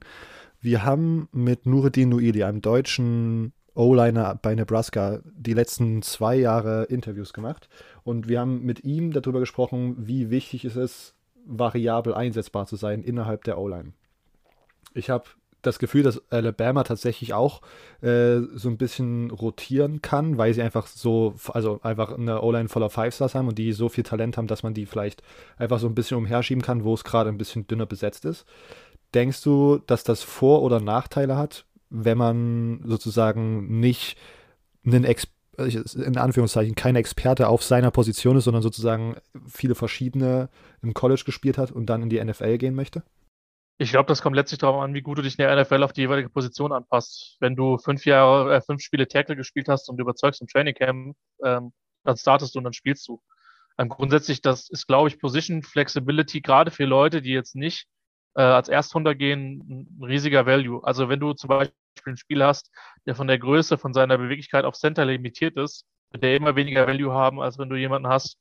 [0.59, 7.31] Wir haben mit Nureddin Nuili, einem deutschen O-Liner bei Nebraska, die letzten zwei Jahre Interviews
[7.31, 7.69] gemacht.
[8.03, 11.13] Und wir haben mit ihm darüber gesprochen, wie wichtig es ist,
[11.45, 13.93] variabel einsetzbar zu sein innerhalb der O-Line.
[14.95, 15.25] Ich habe
[15.61, 17.61] das Gefühl, dass Alabama tatsächlich auch
[18.01, 22.89] äh, so ein bisschen rotieren kann, weil sie einfach so, also einfach eine O-Line voller
[22.89, 25.21] Five-Stars haben und die so viel Talent haben, dass man die vielleicht
[25.57, 28.45] einfach so ein bisschen umherschieben kann, wo es gerade ein bisschen dünner besetzt ist.
[29.13, 34.17] Denkst du, dass das Vor- oder Nachteile hat, wenn man sozusagen nicht
[34.85, 40.49] einen Ex in Anführungszeichen kein Experte auf seiner Position ist, sondern sozusagen viele verschiedene
[40.81, 43.03] im College gespielt hat und dann in die NFL gehen möchte?
[43.81, 45.91] Ich glaube, das kommt letztlich darauf an, wie gut du dich in der NFL auf
[45.91, 47.37] die jeweilige Position anpasst.
[47.39, 51.17] Wenn du fünf Jahre, äh, fünf Spiele Tackle gespielt hast und überzeugst im Training Camp,
[51.43, 53.23] ähm, dann startest du und dann spielst du.
[53.79, 57.87] Ähm, grundsätzlich, das ist, glaube ich, Position Flexibility, gerade für Leute, die jetzt nicht
[58.35, 60.83] äh, als Erstrunder gehen, ein riesiger Value.
[60.83, 61.73] Also wenn du zum Beispiel
[62.05, 62.69] einen Spieler hast,
[63.07, 66.85] der von der Größe, von seiner Beweglichkeit auf Center limitiert ist, wird der immer weniger
[66.85, 68.37] Value haben, als wenn du jemanden hast,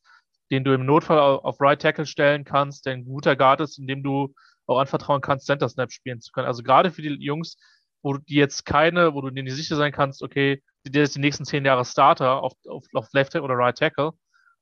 [0.51, 4.03] den du im Notfall auf Right Tackle stellen kannst, der ein guter Guard ist, indem
[4.03, 4.35] du
[4.71, 6.47] auch anvertrauen kannst, Center Snap spielen zu können.
[6.47, 7.57] Also gerade für die Jungs,
[8.03, 11.15] wo du die jetzt keine, wo du dir nicht sicher sein kannst, okay, der ist
[11.15, 14.13] die nächsten zehn Jahre Starter auf, auf, auf Left oder Right Tackle,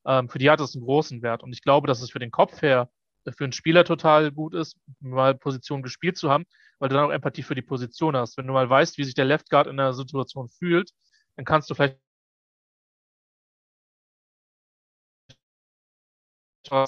[0.05, 1.43] ähm, für die hat das einen großen Wert.
[1.43, 2.89] Und ich glaube, dass es für den Kopf her
[3.37, 6.45] für einen Spieler total gut ist, mal Position gespielt zu haben,
[6.79, 8.37] weil du dann auch Empathie für die Position hast.
[8.37, 10.91] Wenn du mal weißt, wie sich der Left Guard in der Situation fühlt,
[11.35, 11.99] dann kannst du vielleicht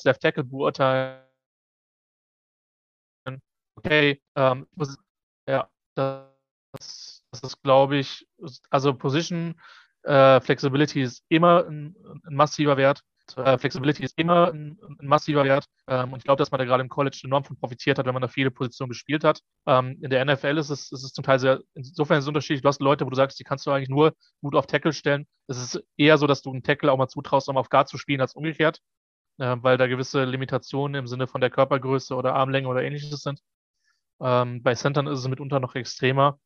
[0.04, 1.31] Left Tackle beurteilen
[3.84, 4.68] okay, ähm,
[5.48, 8.28] ja, das, das ist, glaube ich,
[8.70, 9.56] also Position
[10.04, 13.02] äh, Flexibility ist immer ein, ein massiver Wert.
[13.38, 15.66] Äh, Flexibility ist immer ein, ein massiver Wert.
[15.88, 18.14] Ähm, und ich glaube, dass man da gerade im College enorm von profitiert hat, wenn
[18.14, 19.42] man da viele Positionen gespielt hat.
[19.68, 22.62] Ähm, in der NFL ist es, ist es zum Teil sehr, insofern ist es unterschiedlich.
[22.62, 25.28] Du hast Leute, wo du sagst, die kannst du eigentlich nur gut auf Tackle stellen.
[25.48, 27.98] Es ist eher so, dass du einen Tackle auch mal zutraust, um auf Guard zu
[27.98, 28.80] spielen, als umgekehrt,
[29.40, 33.40] äh, weil da gewisse Limitationen im Sinne von der Körpergröße oder Armlänge oder ähnliches sind.
[34.22, 36.40] Ähm, bei Centern ist es mitunter noch extremer.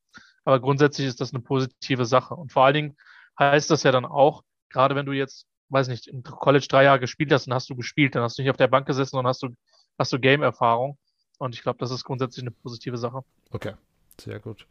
[0.43, 2.35] Aber grundsätzlich ist das eine positive Sache.
[2.35, 2.97] Und vor allen Dingen
[3.39, 6.99] heißt das ja dann auch, gerade wenn du jetzt, weiß nicht, im College drei Jahre
[6.99, 9.29] gespielt hast, dann hast du gespielt, dann hast du nicht auf der Bank gesessen, sondern
[9.29, 9.49] hast du,
[9.97, 10.97] hast du Game-Erfahrung.
[11.39, 13.21] Und ich glaube, das ist grundsätzlich eine positive Sache.
[13.51, 13.73] Okay,
[14.21, 14.67] sehr gut.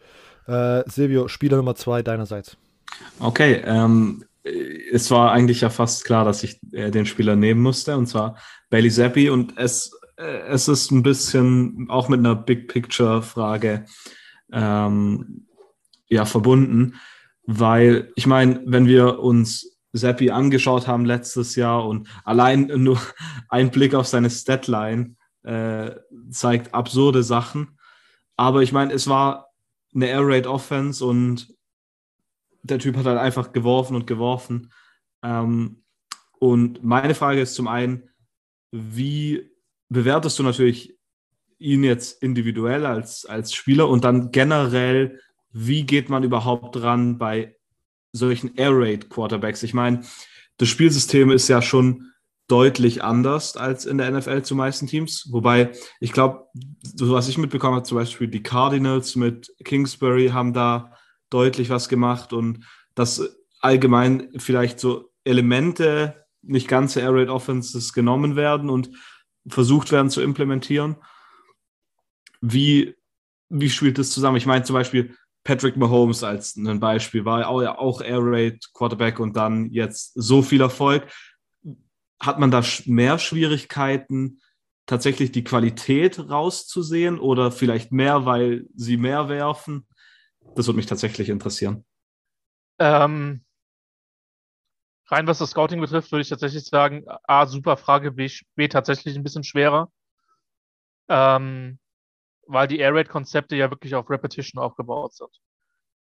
[0.46, 2.56] Äh, Silvio, Spieler Nummer zwei deinerseits.
[3.18, 7.96] Okay, ähm, es war eigentlich ja fast klar, dass ich äh, den Spieler nehmen musste,
[7.96, 8.38] und zwar
[8.70, 9.30] Bailey Zappi.
[9.30, 13.86] Und es es ist ein bisschen auch mit einer Big Picture-Frage
[14.52, 15.46] ähm,
[16.08, 16.94] ja, verbunden,
[17.46, 23.00] weil ich meine, wenn wir uns Seppi angeschaut haben letztes Jahr und allein nur
[23.48, 25.92] ein Blick auf seine Statline äh,
[26.30, 27.78] zeigt absurde Sachen.
[28.36, 29.50] Aber ich meine, es war
[29.94, 31.54] eine Air Raid Offense und
[32.62, 34.72] der Typ hat halt einfach geworfen und geworfen.
[35.22, 35.84] Ähm,
[36.38, 38.10] und meine Frage ist zum einen,
[38.72, 39.53] wie
[39.88, 40.96] bewertest du natürlich
[41.58, 45.20] ihn jetzt individuell als, als Spieler und dann generell,
[45.50, 47.56] wie geht man überhaupt dran bei
[48.12, 49.62] solchen Air Raid Quarterbacks?
[49.62, 50.02] Ich meine,
[50.58, 52.10] das Spielsystem ist ja schon
[52.48, 55.28] deutlich anders als in der NFL zu meisten Teams.
[55.30, 56.46] Wobei, ich glaube,
[56.82, 60.92] so was ich mitbekommen habe, zum Beispiel die Cardinals mit Kingsbury haben da
[61.30, 68.36] deutlich was gemacht und dass allgemein vielleicht so Elemente, nicht ganze Air Raid Offenses genommen
[68.36, 68.90] werden und
[69.46, 70.96] versucht werden zu implementieren.
[72.40, 72.94] Wie,
[73.48, 74.36] wie spielt das zusammen?
[74.36, 79.20] Ich meine zum Beispiel Patrick Mahomes als ein Beispiel, war auch, auch Air Raid Quarterback
[79.20, 81.06] und dann jetzt so viel Erfolg.
[82.18, 84.40] Hat man da mehr Schwierigkeiten,
[84.86, 89.86] tatsächlich die Qualität rauszusehen oder vielleicht mehr, weil sie mehr werfen?
[90.54, 91.84] Das würde mich tatsächlich interessieren.
[92.78, 93.43] Ähm,
[95.06, 99.16] rein was das Scouting betrifft, würde ich tatsächlich sagen, A, super Frage, B, B tatsächlich
[99.16, 99.90] ein bisschen schwerer.
[101.08, 101.78] Ähm,
[102.46, 105.30] weil die Air Raid-Konzepte ja wirklich auf Repetition aufgebaut sind.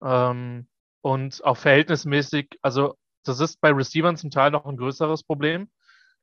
[0.02, 0.68] Ähm,
[1.02, 5.70] und auch verhältnismäßig, also das ist bei Receivern zum Teil noch ein größeres Problem,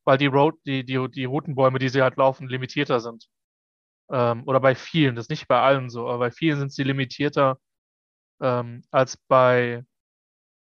[0.04, 3.28] weil die, Road, die, die, die Routenbäume, die sie halt laufen, limitierter sind.
[4.10, 6.84] Ähm, oder bei vielen, das ist nicht bei allen so, aber bei vielen sind sie
[6.84, 7.60] limitierter
[8.42, 9.84] ähm, als bei,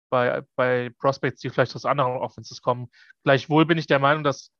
[0.09, 2.89] bei, bei Prospects, die vielleicht aus anderen Offenses kommen.
[3.23, 4.51] Gleichwohl bin ich der Meinung, dass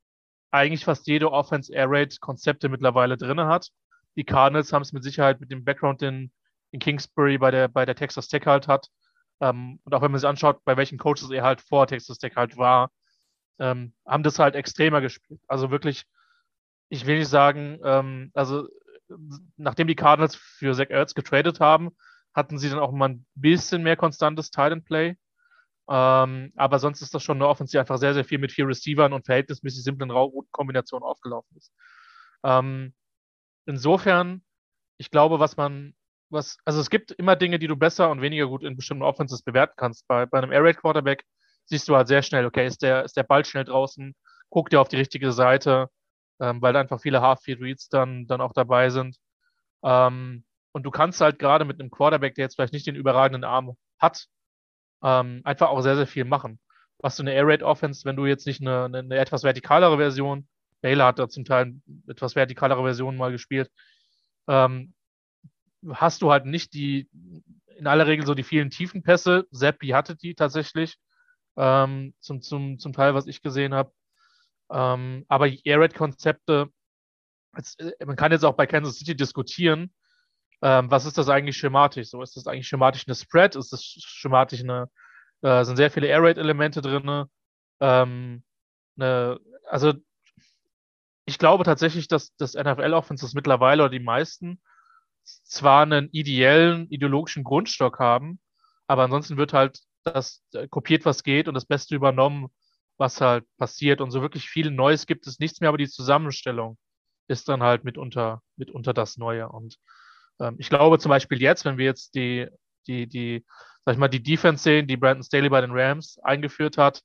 [0.52, 3.70] eigentlich fast jede Offense Air Raid Konzepte mittlerweile drin hat.
[4.16, 6.32] Die Cardinals haben es mit Sicherheit mit dem Background, den,
[6.74, 8.88] den Kingsbury bei der, bei der Texas Tech halt hat.
[9.42, 12.36] Ähm, und auch wenn man sich anschaut, bei welchen Coaches er halt vor Texas Tech
[12.36, 12.92] halt war,
[13.60, 15.42] ähm, haben das halt extremer gespielt.
[15.48, 16.06] Also wirklich,
[16.90, 18.68] ich will nicht sagen, ähm, also
[19.58, 21.92] nachdem die Cardinals für Zach Ertz getradet haben,
[22.34, 25.18] hatten sie dann auch mal ein bisschen mehr konstantes Tight Play.
[25.90, 28.68] Ähm, aber sonst ist das schon eine Offense, die einfach sehr, sehr viel mit vier
[28.68, 30.12] Receivern und verhältnismäßig simplen
[30.52, 31.74] Kombinationen aufgelaufen ist.
[32.44, 32.94] Ähm,
[33.66, 34.44] insofern,
[34.98, 35.96] ich glaube, was man,
[36.30, 39.42] was, also es gibt immer Dinge, die du besser und weniger gut in bestimmten Offenses
[39.42, 40.08] bewerten kannst.
[40.08, 41.24] Bei, bei einem Air Raid Quarterback
[41.66, 44.14] siehst du halt sehr schnell, okay, ist der, ist der Ball schnell draußen,
[44.50, 45.90] guckt dir auf die richtige Seite,
[46.40, 49.18] ähm, weil einfach viele Half-Field Reads dann, dann auch dabei sind.
[49.84, 53.44] Ähm, und du kannst halt gerade mit einem Quarterback, der jetzt vielleicht nicht den überragenden
[53.44, 54.28] Arm hat,
[55.04, 56.60] ähm, einfach auch sehr, sehr viel machen.
[57.00, 59.98] Was du eine Air Raid Offense, wenn du jetzt nicht eine, eine, eine etwas vertikalere
[59.98, 60.48] Version,
[60.82, 61.76] Baylor hat da zum Teil
[62.08, 63.72] etwas vertikalere Version mal gespielt,
[64.48, 64.94] ähm,
[65.94, 67.10] hast du halt nicht die,
[67.78, 69.48] in aller Regel so die vielen tiefen Pässe.
[69.52, 70.98] Seppi hatte die tatsächlich,
[71.58, 73.92] ähm, zum, zum, zum Teil, was ich gesehen habe.
[74.72, 76.70] Ähm, aber Air Raid Konzepte,
[78.06, 79.92] man kann jetzt auch bei Kansas City diskutieren,
[80.62, 82.10] ähm, was ist das eigentlich schematisch?
[82.10, 83.56] So, ist das eigentlich schematisch eine Spread?
[83.56, 84.90] Ist das schematisch eine,
[85.42, 87.26] äh, sind sehr viele Air Raid Elemente drin?
[87.80, 88.44] Ähm,
[88.98, 89.94] eine, also
[91.26, 94.62] ich glaube tatsächlich, dass das NFL Offenses mittlerweile oder die meisten
[95.24, 98.40] zwar einen ideellen ideologischen Grundstock haben,
[98.88, 102.48] aber ansonsten wird halt das äh, kopiert, was geht und das Beste übernommen,
[102.98, 104.02] was halt passiert.
[104.02, 106.78] Und so wirklich viel Neues gibt es nichts mehr, aber die Zusammenstellung
[107.28, 109.50] ist dann halt mitunter, mitunter das Neue.
[109.50, 109.78] Und
[110.40, 112.48] ähm, ich glaube zum Beispiel jetzt, wenn wir jetzt die,
[112.88, 113.46] die, die,
[113.86, 117.02] sag ich mal, die Defense sehen, die Brandon Staley bei den Rams eingeführt hat,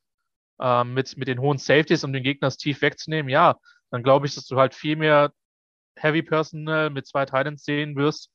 [0.61, 3.57] ähm, mit, mit den hohen Safeties, um den Gegner tief wegzunehmen, ja,
[3.91, 5.33] dann glaube ich, dass du halt viel mehr
[5.97, 8.31] Heavy Personal mit zwei Titans sehen wirst.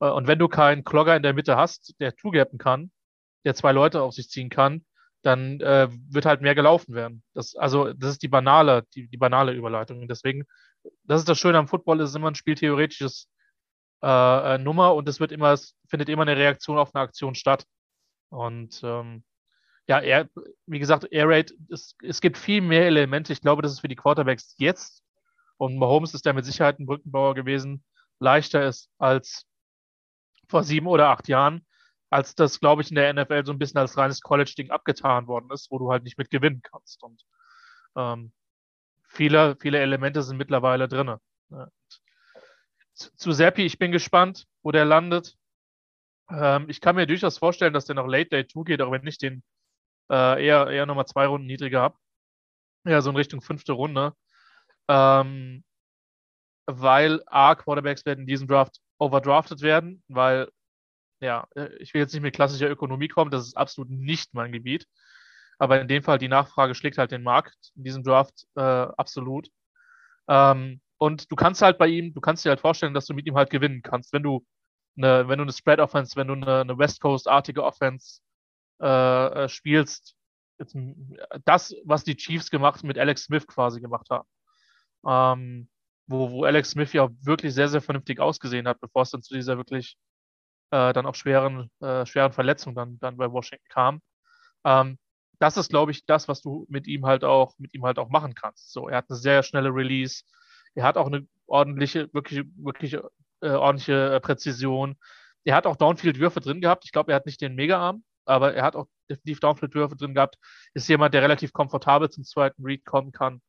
[0.00, 2.90] Äh, und wenn du keinen Clogger in der Mitte hast, der zugappen kann,
[3.44, 4.84] der zwei Leute auf sich ziehen kann,
[5.22, 7.22] dann äh, wird halt mehr gelaufen werden.
[7.34, 10.08] Das, also, das ist die banale, die, die banale Überleitung.
[10.08, 10.44] Deswegen,
[11.04, 13.28] das ist das Schöne am Football, ist immer ein spieltheoretisches
[14.02, 17.34] äh, äh, Nummer und es wird immer, es findet immer eine Reaktion auf eine Aktion
[17.34, 17.64] statt.
[18.30, 19.24] Und ähm,
[19.86, 20.28] ja, er,
[20.66, 23.32] wie gesagt, Air Raid, es, es gibt viel mehr Elemente.
[23.32, 25.02] Ich glaube, dass es für die Quarterbacks jetzt,
[25.56, 27.84] und Mahomes ist ja mit Sicherheit ein Brückenbauer gewesen,
[28.18, 29.46] leichter ist als
[30.48, 31.66] vor sieben oder acht Jahren,
[32.10, 35.50] als das, glaube ich, in der NFL so ein bisschen als reines College-Ding abgetan worden
[35.52, 37.02] ist, wo du halt nicht mit gewinnen kannst.
[37.02, 37.22] Und
[37.96, 38.32] ähm,
[39.08, 41.16] viele, viele Elemente sind mittlerweile drin.
[41.50, 41.68] Ja
[43.16, 45.36] zu Seppi, ich bin gespannt, wo der landet.
[46.30, 49.06] Ähm, ich kann mir durchaus vorstellen, dass der noch Late Day 2 geht, auch wenn
[49.06, 49.42] ich den
[50.10, 51.98] äh, eher, eher nochmal zwei Runden niedriger habe.
[52.84, 54.14] Ja, so in Richtung fünfte Runde.
[54.88, 55.64] Ähm,
[56.66, 60.48] weil A, Quarterbacks werden in diesem Draft overdrafted werden, weil,
[61.20, 61.46] ja,
[61.78, 64.86] ich will jetzt nicht mit klassischer Ökonomie kommen, das ist absolut nicht mein Gebiet.
[65.58, 69.48] Aber in dem Fall, die Nachfrage schlägt halt den Markt in diesem Draft äh, absolut.
[70.28, 73.26] Ähm, und du kannst halt bei ihm, du kannst dir halt vorstellen, dass du mit
[73.26, 74.46] ihm halt gewinnen kannst, wenn du
[74.96, 78.20] eine, wenn du eine Spread Offense, wenn du eine, eine West Coast-artige Offense
[78.80, 78.86] äh,
[79.44, 80.14] äh spielst.
[80.60, 80.76] Jetzt,
[81.44, 84.28] das, was die Chiefs gemacht mit Alex Smith quasi gemacht haben.
[85.04, 85.68] Ähm,
[86.06, 89.34] wo, wo Alex Smith ja wirklich sehr, sehr vernünftig ausgesehen hat, bevor es dann zu
[89.34, 89.96] dieser wirklich
[90.70, 94.02] äh, dann auch schweren, äh, schweren Verletzung dann, dann bei Washington kam.
[94.64, 94.98] Ähm,
[95.40, 98.08] das ist, glaube ich, das, was du mit ihm halt auch, mit ihm halt auch
[98.08, 98.70] machen kannst.
[98.70, 100.22] So, er hat eine sehr schnelle Release.
[100.74, 104.96] Er hat auch eine ordentliche, wirklich, wirklich äh, ordentliche äh, Präzision.
[105.44, 106.84] Er hat auch Downfield-Würfe drin gehabt.
[106.84, 110.36] Ich glaube, er hat nicht den Mega-Arm, aber er hat auch definitiv Downfield-Würfe drin gehabt.
[110.74, 113.42] Ist jemand, der relativ komfortabel zum zweiten Read kommen kann,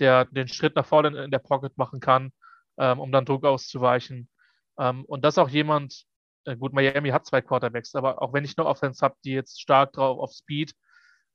[0.00, 2.32] der den Schritt nach vorne in der Pocket machen kann,
[2.78, 4.28] ähm, um dann Druck auszuweichen.
[4.78, 6.04] Ähm, und das ist auch jemand,
[6.44, 9.60] äh, gut, Miami hat zwei Quarterbacks, aber auch wenn ich eine Offense habe, die jetzt
[9.60, 10.72] stark drauf auf Speed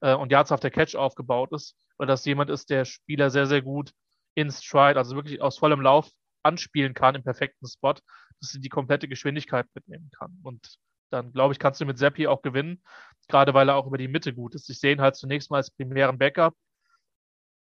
[0.01, 3.45] äh, und Yards auf der Catch aufgebaut ist, weil das jemand ist, der Spieler sehr,
[3.45, 3.91] sehr gut
[4.35, 6.09] in Stride, also wirklich aus vollem Lauf
[6.43, 10.39] anspielen kann im perfekten Spot, dass sie die komplette Geschwindigkeit mitnehmen kann.
[10.43, 10.77] Und
[11.09, 12.81] dann, glaube ich, kannst du mit Seppi auch gewinnen,
[13.27, 14.69] gerade weil er auch über die Mitte gut ist.
[14.69, 16.55] Ich sehe ihn halt zunächst mal als primären Backup.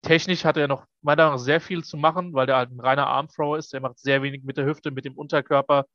[0.01, 2.79] Technisch hat er noch meiner Meinung nach sehr viel zu machen, weil der halt ein
[2.79, 3.73] reiner Armthrower ist.
[3.73, 5.85] Er macht sehr wenig mit der Hüfte, mit dem Unterkörper,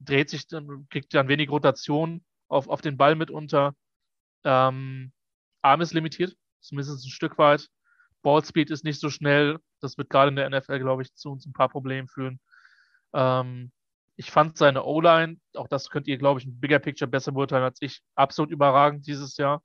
[0.00, 3.74] dreht sich dann, kriegt dann wenig Rotation auf, auf den Ball mitunter.
[4.44, 5.12] Ähm,
[5.62, 7.68] Arm ist limitiert, zumindest ein Stück weit.
[8.24, 9.58] Ballspeed ist nicht so schnell.
[9.80, 12.40] Das wird gerade in der NFL, glaube ich, zu uns ein paar Problemen führen.
[13.12, 13.70] Ähm,
[14.16, 17.64] ich fand seine O-Line, auch das könnt ihr, glaube ich, ein Bigger Picture besser beurteilen
[17.64, 19.62] als ich, absolut überragend dieses Jahr.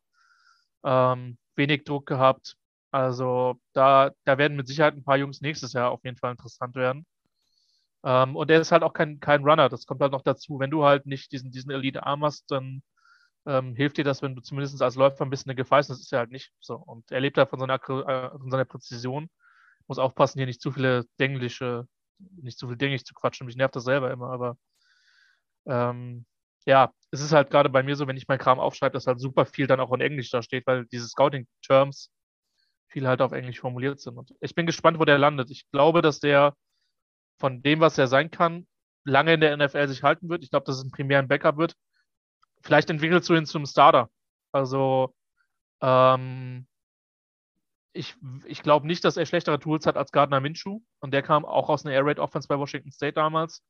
[0.84, 2.56] Ähm, wenig Druck gehabt.
[2.91, 6.76] Also da, da werden mit Sicherheit ein paar Jungs nächstes Jahr auf jeden Fall interessant
[6.76, 7.06] werden.
[8.04, 10.60] Ähm, und er ist halt auch kein, kein Runner, das kommt halt noch dazu.
[10.60, 12.82] Wenn du halt nicht diesen, diesen Elite-Arm hast, dann
[13.45, 15.89] ähm, hilft dir das, wenn du zumindest als Läufer ein bisschen eine Gefahr ist.
[15.89, 16.75] Das ist ja halt nicht so.
[16.75, 19.30] Und er lebt halt von seiner, äh, von seiner Präzision.
[19.88, 21.88] Muss aufpassen, hier nicht zu viele Denglische,
[22.19, 23.47] nicht zu viel Dinge zu quatschen.
[23.47, 24.58] Mich nervt das selber immer, aber
[25.65, 26.25] ähm,
[26.65, 29.19] ja, es ist halt gerade bei mir so, wenn ich meinen Kram aufschreibe, dass halt
[29.19, 32.12] super viel dann auch in Englisch da steht, weil diese Scouting-Terms
[32.89, 34.17] viel halt auf Englisch formuliert sind.
[34.17, 35.49] Und ich bin gespannt, wo der landet.
[35.52, 36.56] Ich glaube, dass der
[37.39, 38.67] von dem, was er sein kann,
[39.06, 40.43] lange in der NFL sich halten wird.
[40.43, 41.75] Ich glaube, dass es ein primären Backup wird
[42.62, 44.10] vielleicht entwickelst du ihn zum Starter.
[44.52, 45.13] Also
[45.82, 46.67] ähm,
[47.93, 50.82] ich, ich glaube nicht, dass er schlechtere Tools hat als Gardner Minshew.
[51.00, 53.63] Und der kam auch aus einer Air Raid Offense bei Washington State damals.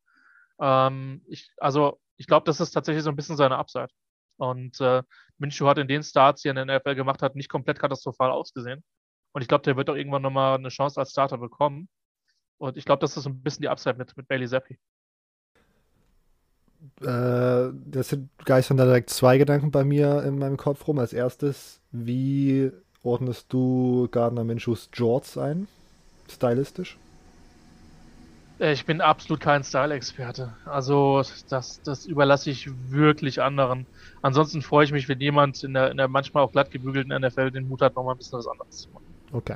[0.60, 3.90] Ähm, ich, also ich glaube, das ist tatsächlich so ein bisschen seine Upside.
[4.38, 5.04] Und äh,
[5.38, 8.32] Minshew hat in den Starts, die er in der NFL gemacht hat, nicht komplett katastrophal
[8.32, 8.84] ausgesehen.
[9.34, 11.90] Und ich glaube, der wird auch irgendwann nochmal eine Chance als Starter bekommen.
[12.58, 14.80] Und ich glaube, das ist so ein bisschen die Upside mit, mit Bailey Zappi
[17.02, 21.00] äh, das sind geistern da direkt zwei Gedanken bei mir in meinem Kopf rum.
[21.00, 22.72] Als erstes, wie
[23.04, 25.68] ordnest du Gardner Minshew's Jorts ein?
[26.30, 26.98] Stylistisch?
[28.60, 30.54] Äh, ich bin absolut kein Style-Experte.
[30.66, 33.86] Also das, das überlasse ich wirklich anderen.
[34.22, 37.52] Ansonsten freue ich mich, wenn jemand in der, in der manchmal auch glatt gebügelten NFL
[37.52, 39.06] den Mut hat, nochmal ein bisschen was anderes zu machen.
[39.32, 39.56] Okay.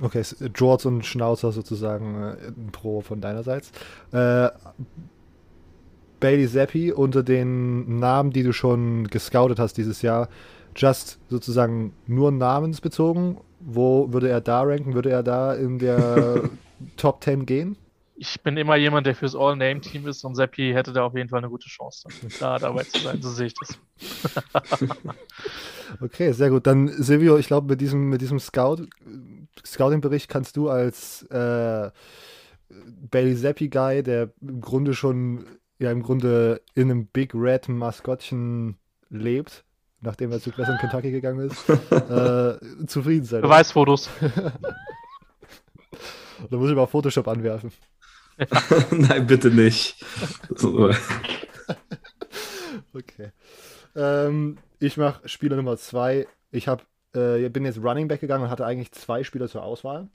[0.00, 0.22] Okay,
[0.54, 3.72] Jorts und Schnauzer sozusagen äh, ein Pro von deinerseits.
[4.12, 4.50] Äh,
[6.20, 10.28] Bailey Zappi unter den Namen, die du schon gescoutet hast dieses Jahr,
[10.76, 13.38] just sozusagen nur namensbezogen?
[13.60, 14.94] Wo würde er da ranken?
[14.94, 16.50] Würde er da in der
[16.96, 17.76] Top 10 gehen?
[18.20, 21.38] Ich bin immer jemand, der fürs All-Name-Team ist und Seppi hätte da auf jeden Fall
[21.38, 22.08] eine gute Chance,
[22.40, 23.22] da dabei zu sein.
[23.22, 23.78] So sehe ich das.
[26.00, 26.66] okay, sehr gut.
[26.66, 28.88] Dann, Silvio, ich glaube, mit diesem, mit diesem Scout,
[29.64, 31.90] Scouting-Bericht kannst du als äh,
[33.10, 35.44] Bailey Zappi-Guy, der im Grunde schon
[35.78, 38.76] ja im Grunde in einem Big Red Maskottchen
[39.10, 39.64] lebt,
[40.00, 43.42] nachdem er zu Class in Kentucky gegangen ist, äh, zufrieden sein.
[43.42, 44.08] Beweisfotos.
[46.50, 47.72] da muss ich mal Photoshop anwerfen.
[48.38, 48.46] Ja.
[48.90, 50.04] Nein, bitte nicht.
[52.94, 53.32] okay.
[53.96, 56.26] Ähm, ich mache Spieler Nummer zwei.
[56.50, 60.08] Ich hab, äh, bin jetzt Running Back gegangen und hatte eigentlich zwei Spieler zur Auswahl.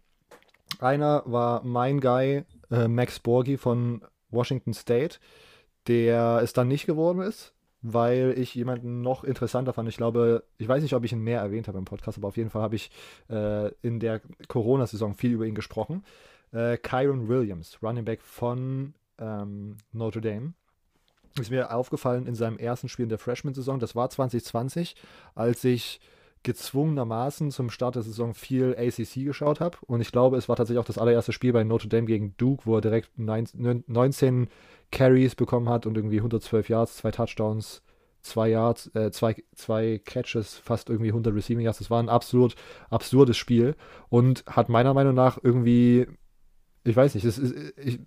[0.80, 5.20] Einer war mein Guy, äh, Max Borgi von Washington State
[5.88, 9.90] der es dann nicht geworden ist, weil ich jemanden noch interessanter fand.
[9.90, 12.38] Ich glaube, ich weiß nicht, ob ich ihn mehr erwähnt habe im Podcast, aber auf
[12.38, 12.90] jeden Fall habe ich
[13.30, 16.04] äh, in der Corona-Saison viel über ihn gesprochen.
[16.52, 20.54] Äh, Kyron Williams, Running Back von ähm, Notre Dame.
[21.40, 24.96] Ist mir aufgefallen in seinem ersten Spiel in der Freshman-Saison, das war 2020,
[25.34, 26.00] als ich
[26.44, 29.78] gezwungenermaßen zum Start der Saison viel ACC geschaut habe.
[29.88, 32.66] Und ich glaube, es war tatsächlich auch das allererste Spiel bei Notre Dame gegen Duke,
[32.66, 34.48] wo er direkt 19
[34.92, 37.82] Carries bekommen hat und irgendwie 112 Yards, zwei Touchdowns,
[38.22, 41.80] zwei Yards, äh, zwei, zwei Catches, fast irgendwie 100 Receiving Yards.
[41.80, 42.56] Das war ein absolut
[42.90, 43.76] absurdes Spiel
[44.10, 46.08] und hat meiner Meinung nach irgendwie
[46.86, 48.00] ich weiß nicht, es ist ich,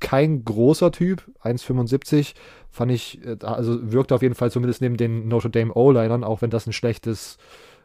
[0.00, 2.34] kein großer Typ, 1,75
[2.70, 6.40] fand ich, äh, also wirkt auf jeden Fall zumindest neben den Notre Dame O-Linern, auch
[6.40, 7.36] wenn das ein schlechtes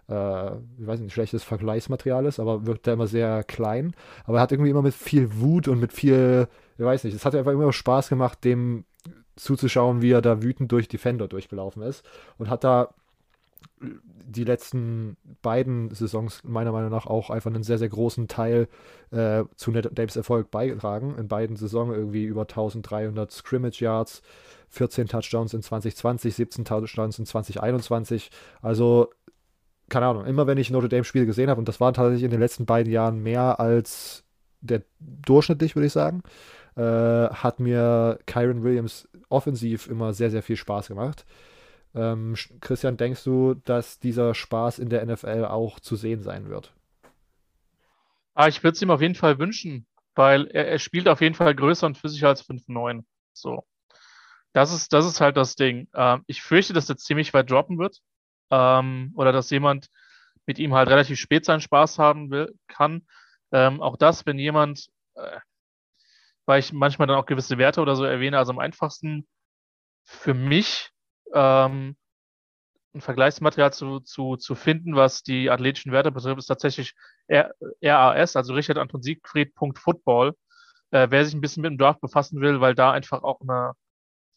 [0.09, 3.93] äh, ich weiß nicht, schlechtes Vergleichsmaterial ist, aber wirkt da immer sehr klein.
[4.25, 6.47] Aber er hat irgendwie immer mit viel Wut und mit viel,
[6.77, 8.85] ich weiß nicht, es hat einfach immer Spaß gemacht, dem
[9.35, 12.03] zuzuschauen, wie er da wütend durch Defender durchgelaufen ist
[12.37, 12.89] und hat da
[13.79, 18.67] die letzten beiden Saisons meiner Meinung nach auch einfach einen sehr, sehr großen Teil
[19.11, 21.15] äh, zu Davis Erfolg beigetragen.
[21.17, 24.21] In beiden Saisons irgendwie über 1300 Scrimmage Yards,
[24.69, 28.31] 14 Touchdowns in 2020, 17 Touchdowns in 2021.
[28.61, 29.11] Also
[29.89, 32.39] keine Ahnung, immer wenn ich Notre Dame-Spiele gesehen habe, und das waren tatsächlich in den
[32.39, 34.23] letzten beiden Jahren mehr als
[34.61, 36.23] der durchschnittlich, würde ich sagen,
[36.75, 41.25] äh, hat mir Kyron Williams offensiv immer sehr, sehr viel Spaß gemacht.
[41.95, 46.73] Ähm, Christian, denkst du, dass dieser Spaß in der NFL auch zu sehen sein wird?
[48.35, 51.33] Ah, ich würde es ihm auf jeden Fall wünschen, weil er, er, spielt auf jeden
[51.33, 53.03] Fall größer und physischer als 5-9.
[53.33, 53.65] So.
[54.53, 55.87] Das ist, das ist halt das Ding.
[55.95, 58.01] Ähm, ich fürchte, dass er ziemlich weit droppen wird
[58.51, 59.89] ähm, oder dass jemand
[60.45, 63.05] mit ihm halt relativ spät seinen Spaß haben will, kann.
[63.51, 65.39] Ähm, auch das, wenn jemand, äh,
[66.45, 69.27] weil ich manchmal dann auch gewisse Werte oder so erwähne, also am einfachsten
[70.03, 70.91] für mich
[71.33, 71.97] ähm,
[72.93, 76.93] ein Vergleichsmaterial zu, zu, zu finden, was die athletischen Werte betrifft, ist tatsächlich
[77.29, 80.33] RAS, also Richard Anton Siegfried.football.
[80.91, 83.73] Äh, wer sich ein bisschen mit dem Draft befassen will, weil da einfach auch eine,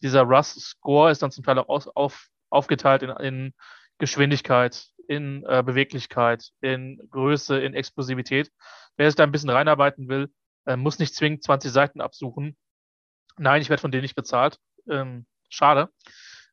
[0.01, 3.53] dieser Russ-Score ist dann zum Teil auch aus, auf, aufgeteilt in, in
[4.01, 8.51] Geschwindigkeit, in äh, Beweglichkeit, in Größe, in Explosivität.
[8.97, 10.33] Wer sich da ein bisschen reinarbeiten will,
[10.65, 12.57] äh, muss nicht zwingend 20 Seiten absuchen.
[13.37, 14.57] Nein, ich werde von denen nicht bezahlt.
[14.89, 15.89] Ähm, schade.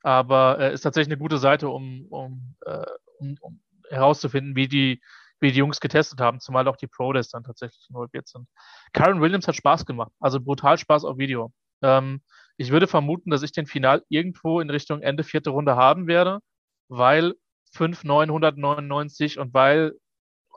[0.02, 2.84] Aber äh, ist tatsächlich eine gute Seite, um, um, äh,
[3.18, 5.00] um, um, herauszufinden, wie die,
[5.40, 8.46] wie die Jungs getestet haben, zumal auch die Pro-Days dann tatsächlich involviert sind.
[8.92, 11.50] Karen Williams hat Spaß gemacht, also brutal Spaß auf Video.
[11.80, 12.20] Ähm,
[12.58, 16.40] ich würde vermuten, dass ich den Final irgendwo in Richtung Ende vierte Runde haben werde
[16.88, 17.34] weil
[17.72, 19.94] 5,999 und weil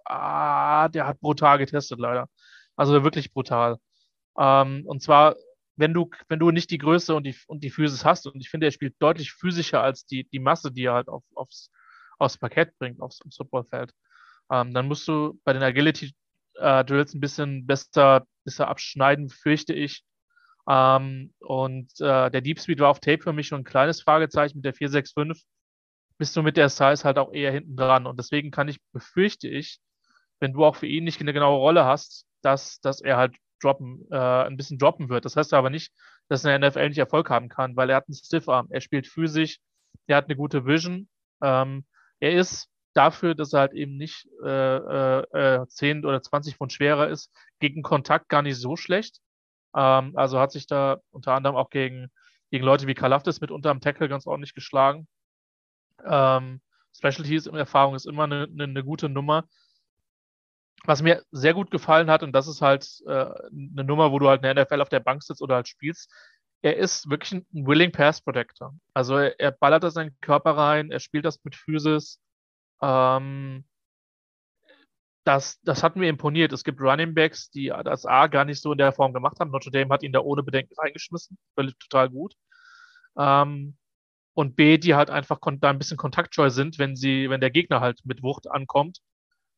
[0.06, 2.30] ah, der hat brutal getestet, leider.
[2.76, 3.78] Also wirklich brutal.
[4.38, 5.36] Ähm, und zwar,
[5.76, 8.50] wenn du, wenn du nicht die Größe und die, und die Physis hast, und ich
[8.50, 11.72] finde, er spielt deutlich physischer als die, die Masse, die er halt auf, aufs,
[12.20, 13.94] aufs Parkett bringt, aufs, aufs Footballfeld,
[14.52, 16.14] ähm, dann musst du bei den Agility
[16.56, 20.04] äh, Drills ein bisschen besser, besser abschneiden, fürchte ich.
[20.70, 24.58] Ähm, und äh, der Deep Speed war auf Tape für mich schon ein kleines Fragezeichen
[24.58, 25.46] mit der 465
[26.22, 28.05] bist du mit der Size halt auch eher hinten dran.
[28.05, 29.80] Und deswegen kann ich, befürchte ich,
[30.39, 34.05] wenn du auch für ihn nicht eine genaue Rolle hast, dass, dass er halt droppen,
[34.11, 35.26] äh, ein bisschen droppen wird.
[35.26, 35.91] Das heißt aber nicht,
[36.30, 38.82] dass er in der NFL nicht Erfolg haben kann, weil er hat einen Stiffarm, er
[38.82, 39.57] spielt physisch,
[40.05, 41.09] er hat eine gute Vision.
[41.41, 41.86] Ähm,
[42.19, 47.09] er ist dafür, dass er halt eben nicht äh, äh, 10 oder 20 Pfund schwerer
[47.09, 49.17] ist, gegen Kontakt gar nicht so schlecht.
[49.76, 52.11] Ähm, also hat sich da unter anderem auch gegen,
[52.51, 55.07] gegen Leute wie Kalaftis mit unterm Tackle ganz ordentlich geschlagen.
[56.06, 56.62] Ähm,
[56.95, 59.47] Specialties Erfahrung ist immer eine, eine, eine, gute Nummer.
[60.84, 64.28] Was mir sehr gut gefallen hat, und das ist halt äh, eine Nummer, wo du
[64.28, 66.12] halt in der NFL auf der Bank sitzt oder halt spielst,
[66.64, 68.74] er ist wirklich ein Willing Pass Protector.
[68.93, 72.20] Also er, er ballert da seinen Körper rein, er spielt das mit Physis.
[72.82, 73.66] Ähm,
[75.24, 76.52] das, das hat mir imponiert.
[76.52, 79.52] Es gibt Running Backs, die das A gar nicht so in der Form gemacht haben.
[79.52, 81.38] Notre Dame hat ihn da ohne Bedenken reingeschmissen.
[81.56, 82.34] Völlig total gut.
[83.18, 83.78] Ähm,
[84.34, 87.82] und B, die halt einfach da ein bisschen kontaktscheu sind, wenn sie, wenn der Gegner
[87.82, 89.00] halt mit Wucht ankommt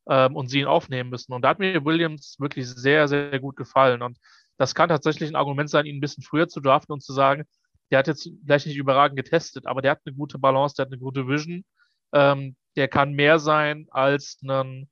[0.07, 1.33] ähm, und sie ihn aufnehmen müssen.
[1.33, 4.01] Und da hat mir Williams wirklich sehr, sehr gut gefallen.
[4.01, 4.17] Und
[4.57, 7.45] das kann tatsächlich ein Argument sein, ihn ein bisschen früher zu draften und zu sagen,
[7.91, 10.91] der hat jetzt vielleicht nicht überragend getestet, aber der hat eine gute Balance, der hat
[10.91, 11.63] eine gute Vision.
[12.13, 14.89] Ähm, der kann mehr sein als einen,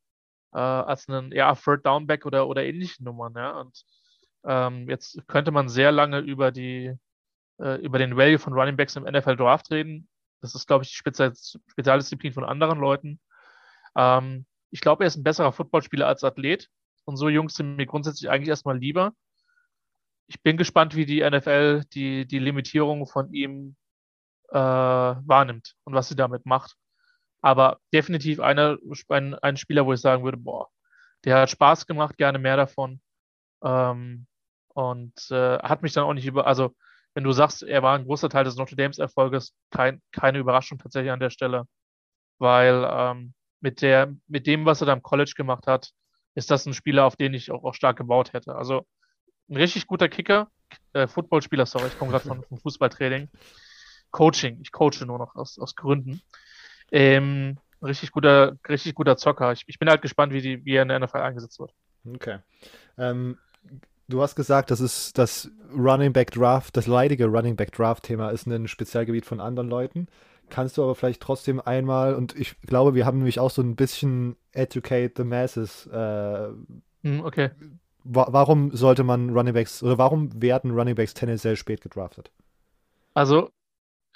[0.53, 3.33] äh, als einen ja, Third Downback oder, oder ähnliche Nummern.
[3.35, 3.59] Ja?
[3.59, 3.83] Und
[4.45, 6.93] ähm, jetzt könnte man sehr lange über die,
[7.61, 10.09] äh, über den Value von Running Backs im NFL Draft reden.
[10.41, 11.33] Das ist, glaube ich, die Spezial
[11.67, 13.19] Spezialdisziplin von anderen Leuten.
[13.95, 16.69] Ähm, ich glaube, er ist ein besserer Footballspieler als Athlet.
[17.05, 19.13] Und so Jungs sind mir grundsätzlich eigentlich erstmal lieber.
[20.27, 23.75] Ich bin gespannt, wie die NFL die, die Limitierung von ihm
[24.49, 26.75] äh, wahrnimmt und was sie damit macht.
[27.41, 28.77] Aber definitiv einer,
[29.09, 30.69] ein, ein Spieler, wo ich sagen würde, boah,
[31.25, 33.01] der hat Spaß gemacht, gerne mehr davon.
[33.63, 34.27] Ähm,
[34.69, 36.73] und äh, hat mich dann auch nicht über, also
[37.13, 40.77] wenn du sagst, er war ein großer Teil des Notre Dames Erfolges, kein, keine Überraschung
[40.77, 41.65] tatsächlich an der Stelle,
[42.39, 45.91] weil ähm, mit, der, mit dem, was er da im College gemacht hat,
[46.35, 48.55] ist das ein Spieler, auf den ich auch, auch stark gebaut hätte.
[48.55, 48.85] Also
[49.49, 50.49] ein richtig guter Kicker,
[50.93, 53.29] äh, Footballspieler, sorry, ich komme gerade von, vom Fußballtraining.
[54.11, 56.21] Coaching, ich coache nur noch aus, aus Gründen.
[56.91, 59.51] Ähm, richtig guter, richtig guter Zocker.
[59.53, 61.73] Ich, ich bin halt gespannt, wie, die, wie er in der NFL eingesetzt wird.
[62.05, 62.39] Okay.
[62.97, 63.37] Ähm,
[64.11, 68.29] du hast gesagt, das ist das Running Back Draft, das leidige Running Back Draft Thema
[68.29, 70.07] ist ein Spezialgebiet von anderen Leuten.
[70.49, 73.75] Kannst du aber vielleicht trotzdem einmal, und ich glaube, wir haben nämlich auch so ein
[73.75, 75.87] bisschen Educate the Masses.
[75.87, 76.49] Äh,
[77.03, 77.51] hm, okay.
[78.03, 82.31] Wa warum sollte man Running Backs oder warum werden Running Backs tendenziell spät gedraftet?
[83.13, 83.49] Also,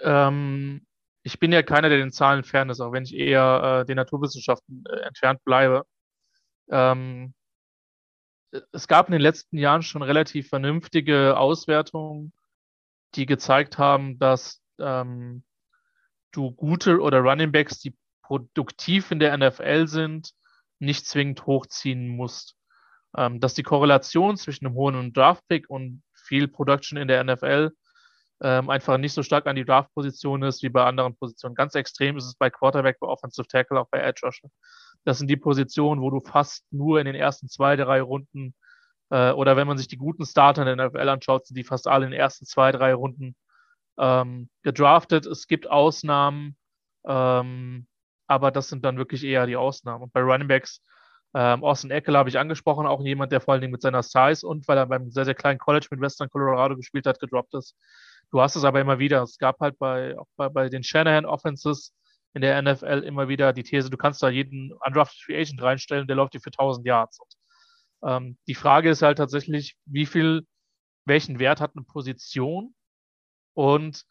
[0.02, 0.82] ähm,
[1.24, 3.96] ich bin ja keiner, der den Zahlen fern ist, auch wenn ich eher äh, den
[3.96, 5.84] Naturwissenschaften äh, entfernt bleibe.
[6.70, 7.34] Ähm,
[8.72, 12.34] es gab in den letzten Jahren schon relativ vernünftige Auswertungen,
[13.16, 15.44] die gezeigt haben, dass ähm,
[16.32, 20.32] du gute oder Running Backs, die produktiv in der NFL sind,
[20.80, 22.56] nicht zwingend hochziehen musst.
[23.16, 27.72] Ähm, dass die Korrelation zwischen einem hohen Draftpick und viel Production in der NFL
[28.42, 31.56] ähm, einfach nicht so stark an die Draft-Position ist wie bei anderen Positionen.
[31.56, 34.50] Ganz extrem ist es bei Quarterback, bei Offensive Tackle, auch bei Edge Rusher.
[35.06, 38.54] Das sind die Positionen, wo du fast nur in den ersten zwei, drei Runden
[39.10, 41.88] äh, oder wenn man sich die guten Starter in der NFL anschaut, sind die fast
[41.88, 43.36] alle in den ersten zwei, drei Runden
[43.98, 45.26] ähm, gedraftet.
[45.26, 46.58] Es gibt Ausnahmen,
[47.06, 47.88] ähm,
[48.28, 50.04] aber das sind dann wirklich eher die Ausnahmen.
[50.04, 50.82] Und bei Running Backs,
[51.36, 54.48] ähm, Austin Eckler habe ich angesprochen, auch jemand, der vor allen Dingen mit seiner Size
[54.48, 57.76] und weil er beim sehr, sehr kleinen College mit Western Colorado gespielt hat, gedroppt ist.
[58.32, 59.22] Du hast es aber immer wieder.
[59.22, 61.94] Es gab halt bei, auch bei, bei den Shanahan Offenses
[62.36, 66.06] in der NFL immer wieder die These, du kannst da jeden Undrafted Free Agent reinstellen,
[66.06, 67.20] der läuft dir für 1000 Yards.
[67.20, 67.36] Und,
[68.04, 70.46] ähm, die Frage ist halt tatsächlich, wie viel,
[71.06, 72.76] welchen Wert hat eine Position
[73.54, 74.06] und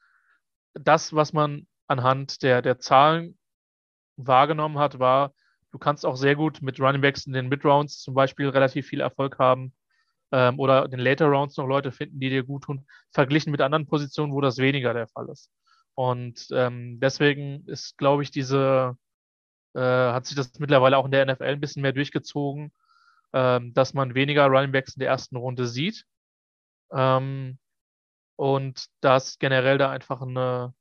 [0.72, 3.38] das, was man anhand der, der Zahlen
[4.16, 5.34] wahrgenommen hat, war,
[5.70, 9.00] du kannst auch sehr gut mit Running Backs in den Mid-Rounds zum Beispiel relativ viel
[9.00, 9.74] Erfolg haben
[10.32, 13.60] ähm, oder in den Later Rounds noch Leute finden, die dir gut tun, verglichen mit
[13.60, 15.50] anderen Positionen, wo das weniger der Fall ist.
[15.94, 18.96] Und ähm, deswegen ist, glaube ich, diese,
[19.74, 22.72] äh, hat sich das mittlerweile auch in der NFL ein bisschen mehr durchgezogen,
[23.32, 26.04] ähm, dass man weniger Running Backs in der ersten Runde sieht.
[26.92, 27.58] Ähm,
[28.36, 30.74] und dass generell da einfach eine,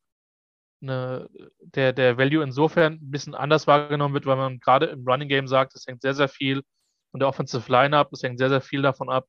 [0.81, 5.29] eine, der, der Value insofern ein bisschen anders wahrgenommen wird, weil man gerade im Running
[5.29, 6.63] Game sagt, es hängt sehr, sehr viel
[7.11, 9.27] von der Offensive Lineup, es hängt sehr, sehr viel davon ab,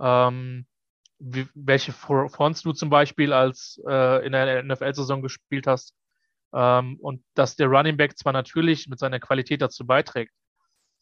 [0.00, 0.66] ähm,
[1.20, 5.94] wie, welche Fronts du zum Beispiel als äh, in der NFL-Saison gespielt hast.
[6.52, 10.32] Ähm, und dass der Running Back zwar natürlich mit seiner Qualität dazu beiträgt.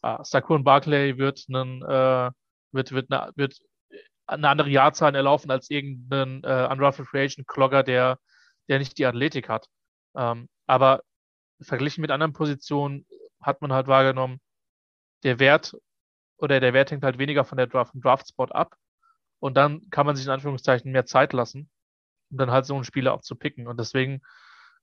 [0.01, 2.31] Ah, Saquon Barkley wird, einen, äh,
[2.71, 3.57] wird, wird, eine, wird
[4.27, 8.19] eine andere Jahrzahl erlaufen als irgendein äh, Free Agent Clogger, der,
[8.67, 9.67] der nicht die Athletik hat.
[10.15, 11.01] Ähm, aber
[11.61, 13.05] verglichen mit anderen Positionen
[13.41, 14.39] hat man halt wahrgenommen,
[15.23, 15.75] der Wert
[16.37, 18.75] oder der Wert hängt halt weniger von der Draft, vom Draft-Spot ab.
[19.39, 21.69] Und dann kann man sich in Anführungszeichen mehr Zeit lassen,
[22.31, 23.67] um dann halt so einen Spieler auch zu picken.
[23.67, 24.21] Und deswegen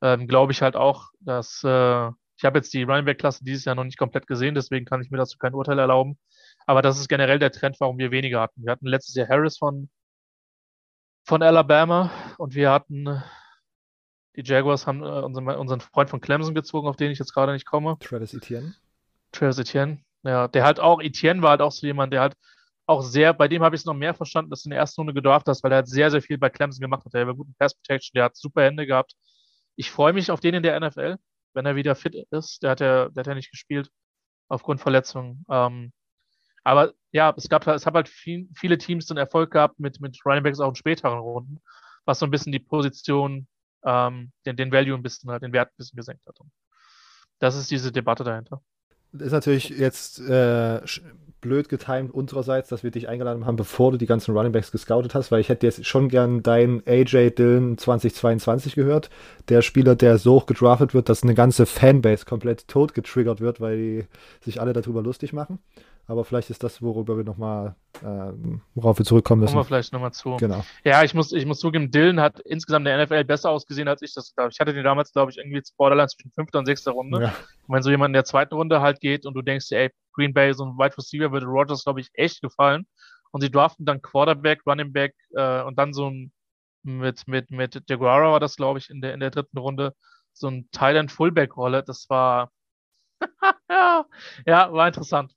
[0.03, 3.65] ähm, glaube ich halt auch, dass äh, ich habe jetzt die Running Back Klasse dieses
[3.65, 6.19] Jahr noch nicht komplett gesehen, deswegen kann ich mir dazu kein Urteil erlauben.
[6.67, 8.65] Aber das ist generell der Trend, warum wir weniger hatten.
[8.65, 9.89] Wir hatten letztes Jahr Harris von,
[11.25, 13.23] von Alabama und wir hatten
[14.37, 17.53] die Jaguars haben äh, unseren, unseren Freund von Clemson gezogen, auf den ich jetzt gerade
[17.53, 17.97] nicht komme.
[18.01, 18.75] Travis Etienne.
[19.33, 22.35] Travis Etienne, ja, der halt auch, Etienne war halt auch so jemand, der halt
[22.87, 25.01] auch sehr, bei dem habe ich es noch mehr verstanden, dass du in der ersten
[25.01, 27.15] Runde gedraft hast, weil er hat sehr, sehr viel bei Clemson gemacht hat.
[27.15, 29.15] Der war guten Pass Protection, der hat super Hände gehabt.
[29.77, 31.17] Ich freue mich auf den in der NFL,
[31.55, 32.63] wenn er wieder fit ist.
[32.63, 33.91] Der hat ja, der hat ja nicht gespielt
[34.49, 35.45] aufgrund Verletzungen.
[35.51, 35.93] Ähm,
[36.65, 40.19] aber ja, es gab es haben halt viel, viele Teams den Erfolg gehabt mit, mit
[40.25, 41.61] Running Backs auch in späteren Runden,
[42.05, 43.49] was so ein bisschen die Position,
[43.85, 46.39] ähm, den, den Value ein bisschen, den Wert ein bisschen gesenkt hat.
[46.41, 46.51] Und
[47.41, 48.63] das ist diese Debatte dahinter
[49.13, 50.81] ist natürlich jetzt äh,
[51.41, 55.31] blöd getimt unsererseits, dass wir dich eingeladen haben, bevor du die ganzen Runningbacks gescoutet hast,
[55.31, 59.11] weil ich hätte jetzt schon gern dein AJ Dillon 2022 gehört.
[59.49, 63.61] Der Spieler, der so hoch gedraftet wird, dass eine ganze Fanbase komplett tot getriggert wird,
[63.61, 64.05] weil die
[64.45, 65.59] sich alle darüber lustig machen.
[66.09, 68.33] Aber vielleicht ist das, worüber wir nochmal, äh,
[68.75, 69.55] worauf wir zurückkommen müssen.
[69.55, 70.37] Kommen wir vielleicht nochmal zu.
[70.37, 70.65] Genau.
[70.85, 74.15] Ja, ich muss, ich muss zugeben, Dylan hat insgesamt der NFL besser ausgesehen, als ich
[74.15, 74.51] das glaube.
[74.53, 77.23] Ich hatte den damals, glaube ich, irgendwie Borderline zwischen fünfter und sechster Runde.
[77.23, 77.35] Ja.
[77.67, 80.33] Und wenn so jemand in der zweiten Runde halt geht und du denkst ey, Green
[80.33, 82.87] Bay, so ein Wide Receiver würde Rogers, glaube ich, echt gefallen.
[83.33, 86.33] Und sie draften dann Quarterback, Running Back äh, und dann so ein
[86.87, 89.95] mit, mit, mit DeGuara war das, glaube ich, in der, in der dritten Runde,
[90.33, 91.83] so ein Thailand Fullback-Rolle.
[91.83, 92.51] Das war,
[93.69, 94.07] ja,
[94.47, 95.33] ja, war interessant.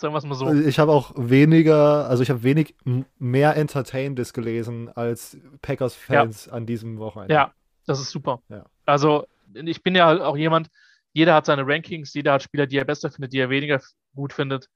[0.00, 0.50] Sagen wir es mal so.
[0.50, 2.74] Ich habe auch weniger, also ich habe wenig
[3.18, 6.52] mehr Entertainendes gelesen als Packers-Fans ja.
[6.52, 7.34] an diesem Wochenende.
[7.34, 7.52] Ja,
[7.84, 8.40] das ist super.
[8.48, 8.64] Ja.
[8.86, 10.70] Also ich bin ja auch jemand,
[11.12, 13.78] jeder hat seine Rankings, jeder hat Spieler, die er besser findet, die er weniger
[14.14, 14.68] gut findet.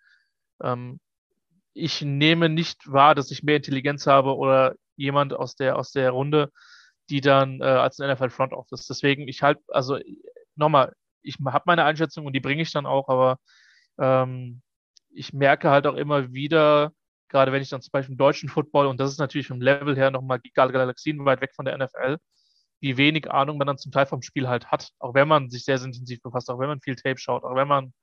[0.63, 1.01] Ähm,
[1.73, 6.11] ich nehme nicht wahr, dass ich mehr Intelligenz habe oder jemand aus der, aus der
[6.11, 6.53] Runde,
[7.09, 8.87] die dann äh, als ein NFL Front Office.
[8.89, 9.99] Deswegen, ich halt, also
[10.55, 13.39] nochmal, ich habe meine Einschätzung und die bringe ich dann auch, aber
[13.99, 14.61] ähm,
[15.15, 16.93] ich merke halt auch immer wieder,
[17.29, 19.97] gerade wenn ich dann zum Beispiel im deutschen Football, und das ist natürlich vom Level
[19.97, 22.19] her nochmal Galaxien weit weg von der NFL,
[22.81, 25.65] wie wenig Ahnung man dann zum Teil vom Spiel halt hat, auch wenn man sich
[25.65, 27.95] sehr, sehr intensiv befasst, auch wenn man viel Tape schaut, auch wenn man,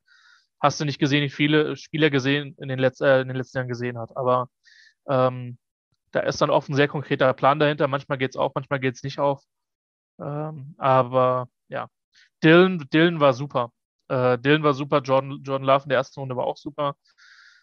[0.62, 3.59] hast du nicht gesehen, wie viele Spieler gesehen in den, Letz-, äh, in den letzten
[3.59, 4.49] Jahren gesehen hat, aber
[5.09, 5.57] ähm,
[6.12, 7.88] da ist dann oft ein sehr konkreter Plan dahinter.
[7.88, 9.41] Manchmal geht es auf, manchmal geht es nicht auf.
[10.20, 11.88] Ähm, aber ja,
[12.43, 13.72] Dylan, Dylan war super.
[14.12, 16.95] Äh, Dylan war super, Jordan, Jordan Love in der ersten Runde war auch super.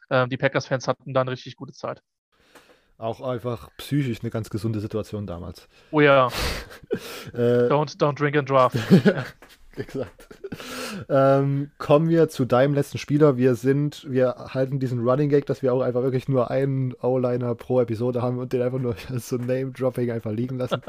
[0.09, 2.03] Äh, die Packers-Fans hatten dann richtig gute Zeit.
[2.97, 5.69] Auch einfach psychisch eine ganz gesunde Situation damals.
[5.91, 6.29] Oh ja.
[7.35, 8.77] äh, don't, don't drink and draft.
[9.77, 10.29] Exakt.
[11.09, 13.37] Ähm, kommen wir zu deinem letzten Spieler.
[13.37, 17.55] Wir sind, wir halten diesen Running Gag, dass wir auch einfach wirklich nur einen O-Liner
[17.55, 20.81] pro Episode haben und den einfach nur so Name-Dropping einfach liegen lassen.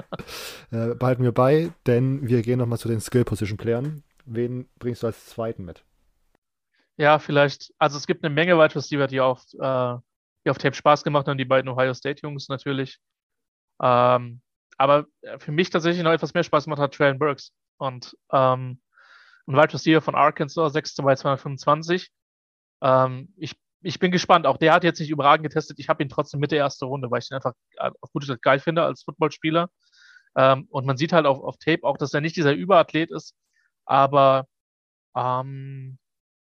[0.72, 4.04] äh, behalten wir bei, denn wir gehen nochmal zu den Skill-Position-Playern.
[4.32, 5.84] Wen bringst du als zweiten mit?
[6.98, 9.96] Ja, vielleicht, also es gibt eine Menge Wide Receiver, die auf, äh,
[10.46, 13.00] die auf Tape Spaß gemacht haben, die beiden Ohio State-Jungs natürlich.
[13.82, 14.42] Ähm,
[14.78, 15.08] aber
[15.40, 17.54] für mich tatsächlich noch etwas mehr Spaß gemacht hat Traylon Burks.
[17.78, 18.82] Und ähm,
[19.48, 22.12] ein Wide Receiver von Arkansas, 6 bei 225.
[22.82, 24.46] Ähm, ich, ich bin gespannt.
[24.46, 25.80] Auch der hat jetzt nicht überragend getestet.
[25.80, 28.28] Ich habe ihn trotzdem mit der ersten Runde, weil ich ihn einfach äh, auf gute
[28.28, 29.70] Zeit geil finde als Footballspieler.
[30.36, 33.36] Ähm, und man sieht halt auf, auf Tape auch, dass er nicht dieser Überathlet ist,
[33.90, 34.48] aber
[35.16, 35.98] ähm,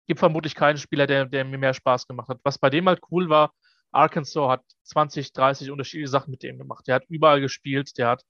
[0.08, 2.40] gibt vermutlich keinen Spieler, der, der mir mehr Spaß gemacht hat.
[2.44, 3.54] Was bei dem halt cool war,
[3.92, 6.88] Arkansas hat 20, 30 unterschiedliche Sachen mit dem gemacht.
[6.88, 8.24] Der hat überall gespielt, der hat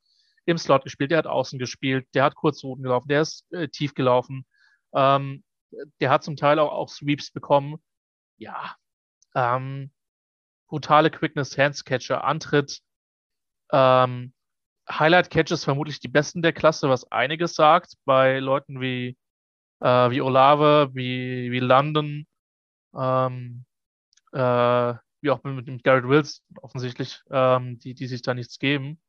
[0.45, 3.93] im Slot gespielt, der hat außen gespielt, der hat Kurzrouten gelaufen, der ist äh, tief
[3.93, 4.45] gelaufen.
[4.93, 5.43] Ähm,
[5.99, 7.77] der hat zum Teil auch, auch Sweeps bekommen.
[8.37, 8.75] Ja,
[9.35, 9.91] ähm,
[10.67, 12.79] brutale Quickness, Handscatcher, Antritt,
[13.71, 14.33] ähm,
[14.89, 19.17] Highlight Catches vermutlich die besten der Klasse, was einiges sagt bei Leuten wie,
[19.81, 22.27] äh, wie Olave, wie, wie London,
[22.95, 23.65] ähm,
[24.31, 29.01] äh, wie auch mit, mit Garrett Wills offensichtlich, ähm, die, die sich da nichts geben.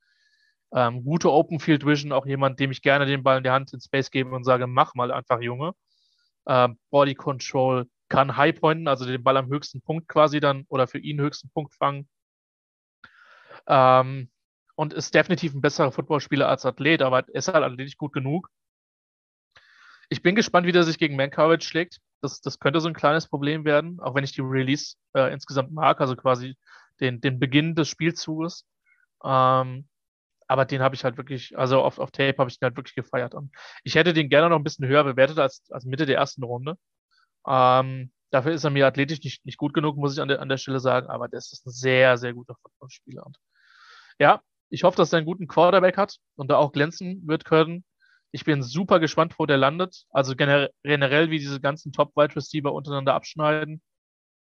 [0.72, 3.72] Ähm, gute Open Field Vision, auch jemand, dem ich gerne den Ball in die Hand
[3.72, 5.72] in Space gebe und sage, mach mal einfach, Junge.
[6.46, 10.86] Ähm, Body Control kann High pointen, also den Ball am höchsten Punkt quasi dann oder
[10.86, 12.08] für ihn höchsten Punkt fangen.
[13.66, 14.30] Ähm,
[14.76, 18.48] und ist definitiv ein besserer Footballspieler als Athlet, aber ist halt athletisch gut genug.
[20.08, 21.98] Ich bin gespannt, wie der sich gegen Mankiewicz schlägt.
[22.20, 25.72] Das, das könnte so ein kleines Problem werden, auch wenn ich die Release äh, insgesamt
[25.72, 26.56] mag, also quasi
[27.00, 28.64] den, den Beginn des Spielzuges.
[29.24, 29.88] Ähm,
[30.48, 32.94] aber den habe ich halt wirklich, also auf, auf Tape habe ich den halt wirklich
[32.94, 33.34] gefeiert.
[33.34, 33.50] Und
[33.82, 36.78] ich hätte den gerne noch ein bisschen höher bewertet als, als Mitte der ersten Runde.
[37.48, 40.48] Ähm, dafür ist er mir athletisch nicht, nicht gut genug, muss ich an der, an
[40.48, 43.26] der Stelle sagen, aber das ist ein sehr, sehr guter Footballspieler.
[43.26, 43.38] Und
[44.18, 47.84] ja, ich hoffe, dass er einen guten Quarterback hat und da auch glänzen wird können.
[48.32, 50.04] Ich bin super gespannt, wo der landet.
[50.10, 53.82] Also generell, wie diese ganzen Top-Wide Receiver untereinander abschneiden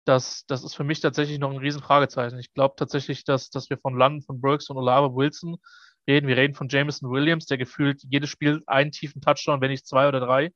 [0.04, 2.38] das, das ist für mich tatsächlich noch ein Riesenfragezeichen.
[2.38, 5.56] Ich glaube tatsächlich, dass, dass wir von London, von Brooks und Olave Wilson
[6.06, 6.28] reden.
[6.28, 10.08] Wir reden von Jameson Williams, der gefühlt jedes Spiel einen tiefen Touchdown, wenn nicht zwei
[10.08, 10.46] oder drei,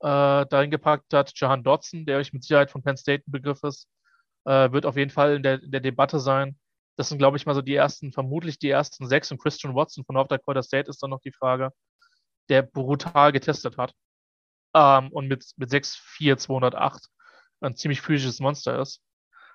[0.00, 1.32] äh, dahin gepackt hat.
[1.34, 3.88] Jahan Dodson, der euch mit Sicherheit von Penn State ein Begriff ist,
[4.44, 6.58] äh, wird auf jeden Fall in der, in der Debatte sein.
[7.00, 9.32] Das sind, glaube ich, mal so die ersten, vermutlich die ersten sechs.
[9.32, 11.70] Und Christian Watson von North Dakota State ist dann noch die Frage,
[12.50, 13.94] der brutal getestet hat.
[14.74, 17.06] Ähm, und mit, mit 6'4, 208
[17.62, 19.00] ein ziemlich physisches Monster ist.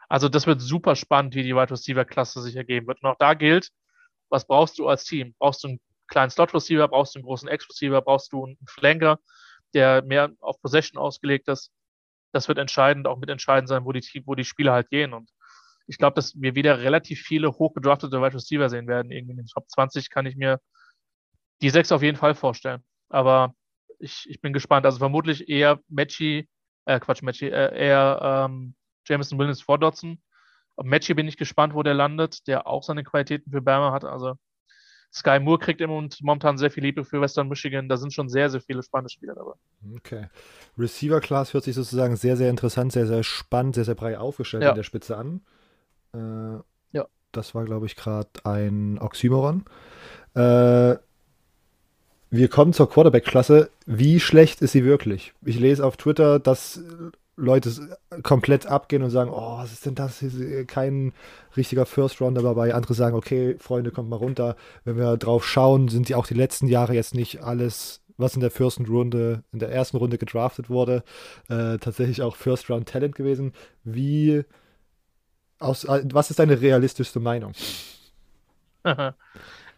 [0.09, 3.03] Also das wird super spannend, wie die Wide Receiver Klasse sich ergeben wird.
[3.03, 3.69] Und auch da gilt,
[4.29, 5.35] was brauchst du als Team?
[5.37, 8.57] Brauchst du einen kleinen Slot Receiver, brauchst du einen großen X Receiver, brauchst du einen
[8.67, 9.19] Flanker,
[9.75, 11.69] der mehr auf Possession ausgelegt ist.
[12.31, 15.13] Das wird entscheidend, auch mit entscheidend sein, wo die, wo die Spieler halt gehen.
[15.13, 15.29] Und
[15.87, 19.11] ich glaube, dass wir wieder relativ viele hochgedraftete Wide Receiver sehen werden.
[19.11, 20.59] Irgendwie in den Top 20 kann ich mir
[21.61, 22.83] die sechs auf jeden Fall vorstellen.
[23.09, 23.53] Aber
[23.99, 24.85] ich, ich bin gespannt.
[24.85, 26.49] Also vermutlich eher Matchy,
[26.85, 28.75] äh, Quatsch, Matchy, äh, eher ähm,
[29.07, 30.21] Jameson Williams vor Dotson.
[30.75, 34.03] Auf Matchy bin ich gespannt, wo der landet, der auch seine Qualitäten für Bama hat.
[34.03, 34.35] Also
[35.13, 37.87] Sky Moore kriegt im Moment momentan sehr viel Liebe für Western Michigan.
[37.87, 39.53] Da sind schon sehr, sehr viele spannende Spieler dabei.
[39.95, 40.27] Okay.
[40.77, 44.63] Receiver Class hört sich sozusagen sehr, sehr interessant, sehr, sehr spannend, sehr, sehr breit aufgestellt
[44.63, 44.71] ja.
[44.71, 45.41] in der Spitze an.
[46.15, 46.61] Äh,
[46.97, 47.05] ja.
[47.31, 49.65] Das war, glaube ich, gerade ein Oxymoron.
[50.35, 50.95] Äh,
[52.31, 53.69] wir kommen zur Quarterback-Klasse.
[53.85, 55.33] Wie schlecht ist sie wirklich?
[55.43, 56.81] Ich lese auf Twitter, dass
[57.37, 60.23] Leute komplett abgehen und sagen, oh, was ist denn das?
[60.67, 61.13] Kein
[61.55, 62.73] richtiger First Rounder dabei.
[62.73, 64.55] Andere sagen, okay, Freunde, kommt mal runter.
[64.85, 68.41] Wenn wir drauf schauen, sind die auch die letzten Jahre jetzt nicht alles was in
[68.41, 71.03] der ersten Runde, in der ersten Runde gedraftet wurde,
[71.49, 73.53] äh, tatsächlich auch First Round Talent gewesen.
[73.83, 74.43] Wie
[75.65, 77.53] aus, äh, was ist deine realistischste Meinung?
[78.83, 79.13] äh,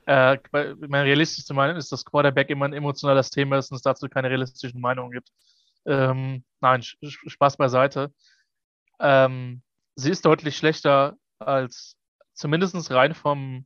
[0.05, 4.29] meine realistischste Meinung ist, dass Quarterback immer ein emotionales Thema ist und es dazu keine
[4.29, 5.29] realistischen Meinungen gibt.
[5.85, 8.13] Ähm, nein, Spaß beiseite.
[8.99, 9.61] Ähm,
[9.95, 11.95] sie ist deutlich schlechter als
[12.33, 13.65] zumindest rein vom,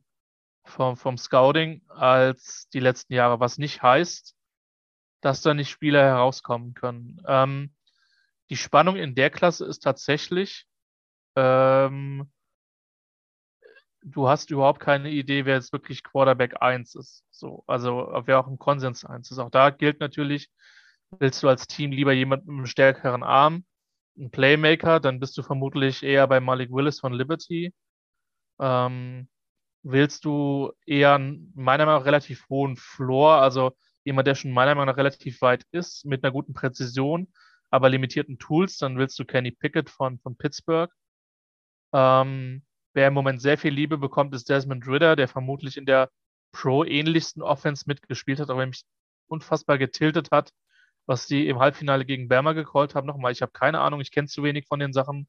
[0.64, 4.34] vom, vom Scouting als die letzten Jahre, was nicht heißt,
[5.20, 7.20] dass da nicht Spieler herauskommen können.
[7.26, 7.74] Ähm,
[8.50, 10.66] die Spannung in der Klasse ist tatsächlich,
[11.36, 12.30] ähm,
[14.02, 17.24] du hast überhaupt keine Idee, wer jetzt wirklich Quarterback 1 ist.
[17.30, 19.38] So, also wer auch im Konsens 1 ist.
[19.38, 20.50] Auch da gilt natürlich,
[21.18, 23.64] willst du als Team lieber jemanden mit einem stärkeren Arm,
[24.16, 27.72] einen Playmaker, dann bist du vermutlich eher bei Malik Willis von Liberty.
[28.60, 29.28] Ähm,
[29.82, 33.72] willst du eher einen, meiner Meinung nach relativ hohen Floor, also
[34.04, 37.32] jemand, der schon meiner Meinung nach relativ weit ist, mit einer guten Präzision,
[37.70, 40.92] aber limitierten Tools, dann willst du Kenny Pickett von, von Pittsburgh.
[41.92, 42.62] Ähm,
[42.94, 46.10] wer im Moment sehr viel Liebe bekommt, ist Desmond Ritter, der vermutlich in der
[46.52, 48.84] Pro-ähnlichsten Offense mitgespielt hat, aber mich
[49.28, 50.52] unfassbar getiltet hat,
[51.06, 53.06] was die im Halbfinale gegen Berma gecallt haben.
[53.06, 55.28] Nochmal, ich habe keine Ahnung, ich kenne zu wenig von den Sachen.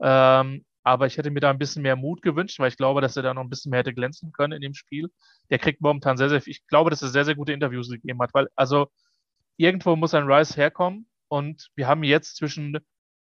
[0.00, 3.16] Ähm, aber ich hätte mir da ein bisschen mehr Mut gewünscht, weil ich glaube, dass
[3.16, 5.10] er da noch ein bisschen mehr hätte glänzen können in dem Spiel.
[5.50, 6.52] Der kriegt momentan sehr, sehr viel.
[6.52, 8.88] Ich glaube, dass er sehr, sehr gute Interviews gegeben hat, weil, also,
[9.56, 12.78] irgendwo muss ein Rice herkommen und wir haben jetzt zwischen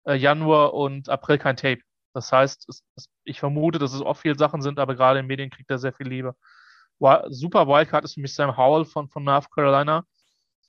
[0.06, 1.82] äh, Januar und April kein Tape.
[2.18, 5.28] Das heißt, es, es, ich vermute, dass es oft viele Sachen sind, aber gerade in
[5.28, 6.36] Medien kriegt er sehr viel Liebe.
[7.28, 10.04] Super Wildcard ist für mich Sam Howell von, von North Carolina.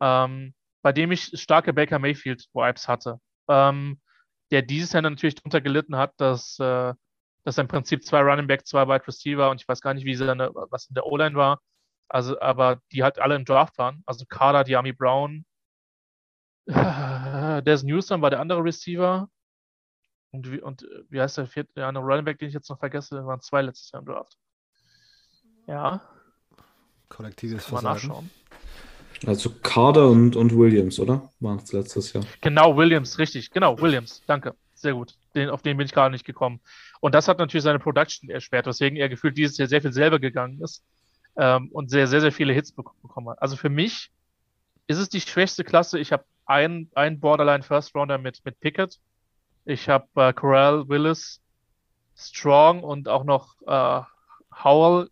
[0.01, 3.19] Ähm, bei dem ich starke Baker Mayfield-Vibes hatte.
[3.49, 3.99] Ähm,
[4.51, 6.93] der dieses Jahr natürlich darunter gelitten hat, dass, äh,
[7.45, 10.17] dass im Prinzip zwei Running Back, zwei Wide Receiver und ich weiß gar nicht, wie
[10.17, 11.61] seine, was in der O-Line war.
[12.09, 14.03] Also, aber die halt alle im Draft waren.
[14.05, 15.47] Also Carter, Diami Brown,
[17.65, 19.29] Des Newsom war der andere Receiver.
[20.31, 22.69] Und wie, und äh, wie heißt der vierte, der andere Running Back, den ich jetzt
[22.69, 23.17] noch vergesse?
[23.17, 24.37] Da waren zwei letztes Jahr im Draft.
[25.67, 26.01] Ja.
[27.09, 28.31] Kollektives Mal nachschauen.
[29.27, 31.31] Also Carter und, und Williams, oder?
[31.41, 32.25] Waren es letztes Jahr.
[32.41, 33.51] Genau, Williams, richtig.
[33.51, 34.23] Genau, Williams.
[34.27, 34.55] Danke.
[34.75, 35.15] Sehr gut.
[35.35, 36.61] Den, auf den bin ich gerade nicht gekommen.
[37.01, 40.21] Und das hat natürlich seine Production erschwert, weswegen er gefühlt dieses Jahr sehr viel selber
[40.21, 40.85] gegangen ist
[41.37, 43.43] ähm, und sehr, sehr, sehr viele Hits bekommen hat.
[43.43, 44.11] Also für mich
[44.87, 45.99] ist es die schwächste Klasse.
[45.99, 48.99] Ich habe einen, einen Borderline First Rounder mit, mit Pickett.
[49.69, 51.43] Ich habe äh, Corral, Willis,
[52.17, 54.01] Strong und auch noch äh,
[54.65, 55.11] Howell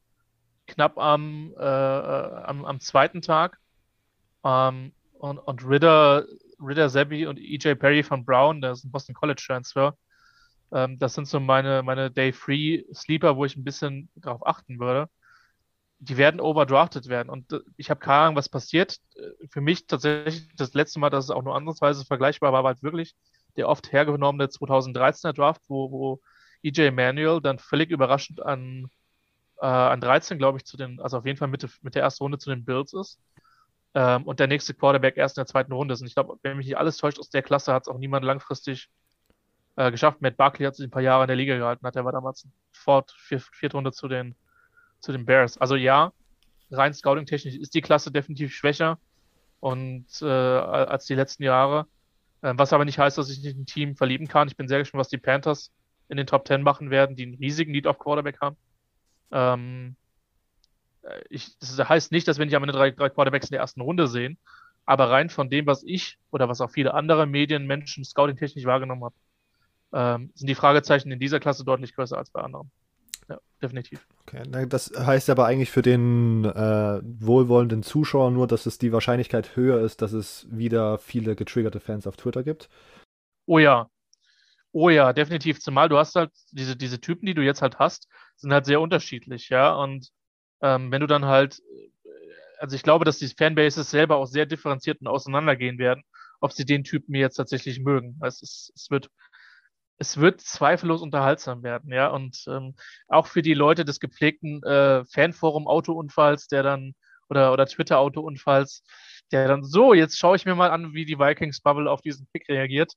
[0.66, 3.58] knapp am, äh, äh am, am zweiten Tag.
[4.44, 6.24] Ähm, und, und Ritter,
[6.58, 9.94] Ritter Sebi und EJ Perry von Brown, das ist ein Boston College Transfer.
[10.72, 14.80] Ähm, das sind so meine, meine Day Free Sleeper, wo ich ein bisschen darauf achten
[14.80, 15.10] würde.
[15.98, 17.28] Die werden overdrafted werden.
[17.28, 19.00] Und äh, ich habe keine Ahnung, was passiert.
[19.50, 22.82] Für mich tatsächlich das letzte Mal, dass es auch nur andersweise vergleichbar war, war halt
[22.82, 23.14] wirklich
[23.56, 26.20] der oft hergenommene 2013er Draft, wo, wo
[26.62, 28.90] EJ Manuel dann völlig überraschend an,
[29.60, 32.24] äh, an 13, glaube ich, zu den, also auf jeden Fall Mitte, mit der ersten
[32.24, 33.20] Runde zu den Bills ist
[33.94, 36.02] ähm, und der nächste Quarterback erst in der zweiten Runde ist.
[36.02, 38.24] Und ich glaube, wenn mich nicht alles täuscht, aus der Klasse hat es auch niemand
[38.24, 38.90] langfristig
[39.76, 40.20] äh, geschafft.
[40.20, 42.46] Matt Barkley hat sich ein paar Jahre in der Liga gehalten, hat er war damals
[42.72, 44.34] fort vier, vierte Runde zu den,
[45.00, 45.58] zu den Bears.
[45.58, 46.12] Also ja,
[46.70, 48.98] rein scouting-technisch ist die Klasse definitiv schwächer
[49.60, 51.86] und äh, als die letzten Jahre.
[52.42, 54.48] Äh, was aber nicht heißt, dass ich nicht ein Team verlieben kann.
[54.48, 55.72] Ich bin sehr gespannt, was die Panthers
[56.08, 58.56] in den Top 10 machen werden, die einen riesigen Lead auf Quarterback haben.
[59.32, 59.96] Ähm,
[61.02, 63.60] äh, ich, das heißt nicht, dass wir nicht am Ende drei, drei Quarterbacks in der
[63.60, 64.38] ersten Runde sehen,
[64.84, 69.14] aber rein von dem, was ich oder was auch viele andere Medienmenschen scouting-technisch wahrgenommen haben,
[69.92, 72.70] ähm, sind die Fragezeichen in dieser Klasse deutlich größer als bei anderen.
[73.28, 74.06] Ja, definitiv.
[74.22, 79.56] Okay, das heißt aber eigentlich für den äh, wohlwollenden Zuschauer nur, dass es die Wahrscheinlichkeit
[79.56, 82.68] höher ist, dass es wieder viele getriggerte Fans auf Twitter gibt.
[83.46, 83.88] Oh ja.
[84.72, 85.60] Oh ja, definitiv.
[85.60, 88.80] Zumal du hast halt diese, diese Typen, die du jetzt halt hast, sind halt sehr
[88.80, 89.74] unterschiedlich, ja.
[89.74, 90.10] Und
[90.60, 91.90] ähm, wenn du dann halt, äh,
[92.58, 96.02] also ich glaube, dass die Fanbases selber auch sehr differenziert und auseinandergehen werden,
[96.40, 98.16] ob sie den Typen jetzt tatsächlich mögen.
[98.20, 99.08] Also es, es wird,
[99.98, 102.08] es wird zweifellos unterhaltsam werden, ja.
[102.08, 102.74] Und ähm,
[103.08, 106.94] auch für die Leute des gepflegten äh, Fanforum-Autounfalls, der dann,
[107.28, 108.82] oder, oder Twitter-Autounfalls,
[109.32, 112.48] der dann so, jetzt schaue ich mir mal an, wie die Vikings-Bubble auf diesen Pick
[112.48, 112.92] reagiert.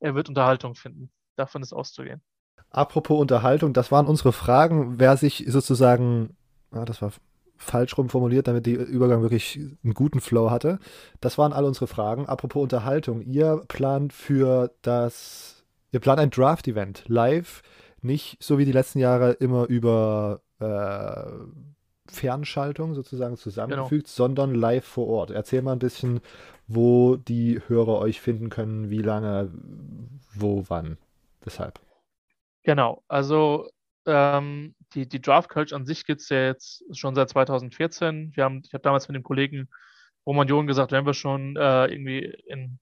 [0.00, 1.10] Er wird Unterhaltung finden.
[1.36, 2.22] Davon ist auszugehen.
[2.70, 4.98] Apropos Unterhaltung, das waren unsere Fragen.
[4.98, 6.36] Wer sich sozusagen
[6.74, 7.12] ja, das war
[7.56, 10.78] falsch rum formuliert, damit der Übergang wirklich einen guten Flow hatte.
[11.20, 12.26] Das waren all unsere Fragen.
[12.26, 15.53] Apropos Unterhaltung, ihr plant für das,
[15.94, 17.62] ihr plant ein Draft-Event live,
[18.02, 24.14] nicht so wie die letzten Jahre immer über äh, Fernschaltung sozusagen zusammengefügt, genau.
[24.14, 25.30] sondern live vor Ort.
[25.30, 26.20] Erzähl mal ein bisschen,
[26.66, 29.50] wo die Hörer euch finden können, wie lange,
[30.34, 30.98] wo, wann,
[31.42, 31.80] weshalb.
[32.64, 33.68] Genau, also
[34.06, 38.32] ähm, die, die Draft Coach an sich gibt es ja jetzt schon seit 2014.
[38.34, 39.68] Wir haben, ich habe damals mit dem Kollegen
[40.26, 42.78] Roman John gesagt, wenn wir schon äh, irgendwie in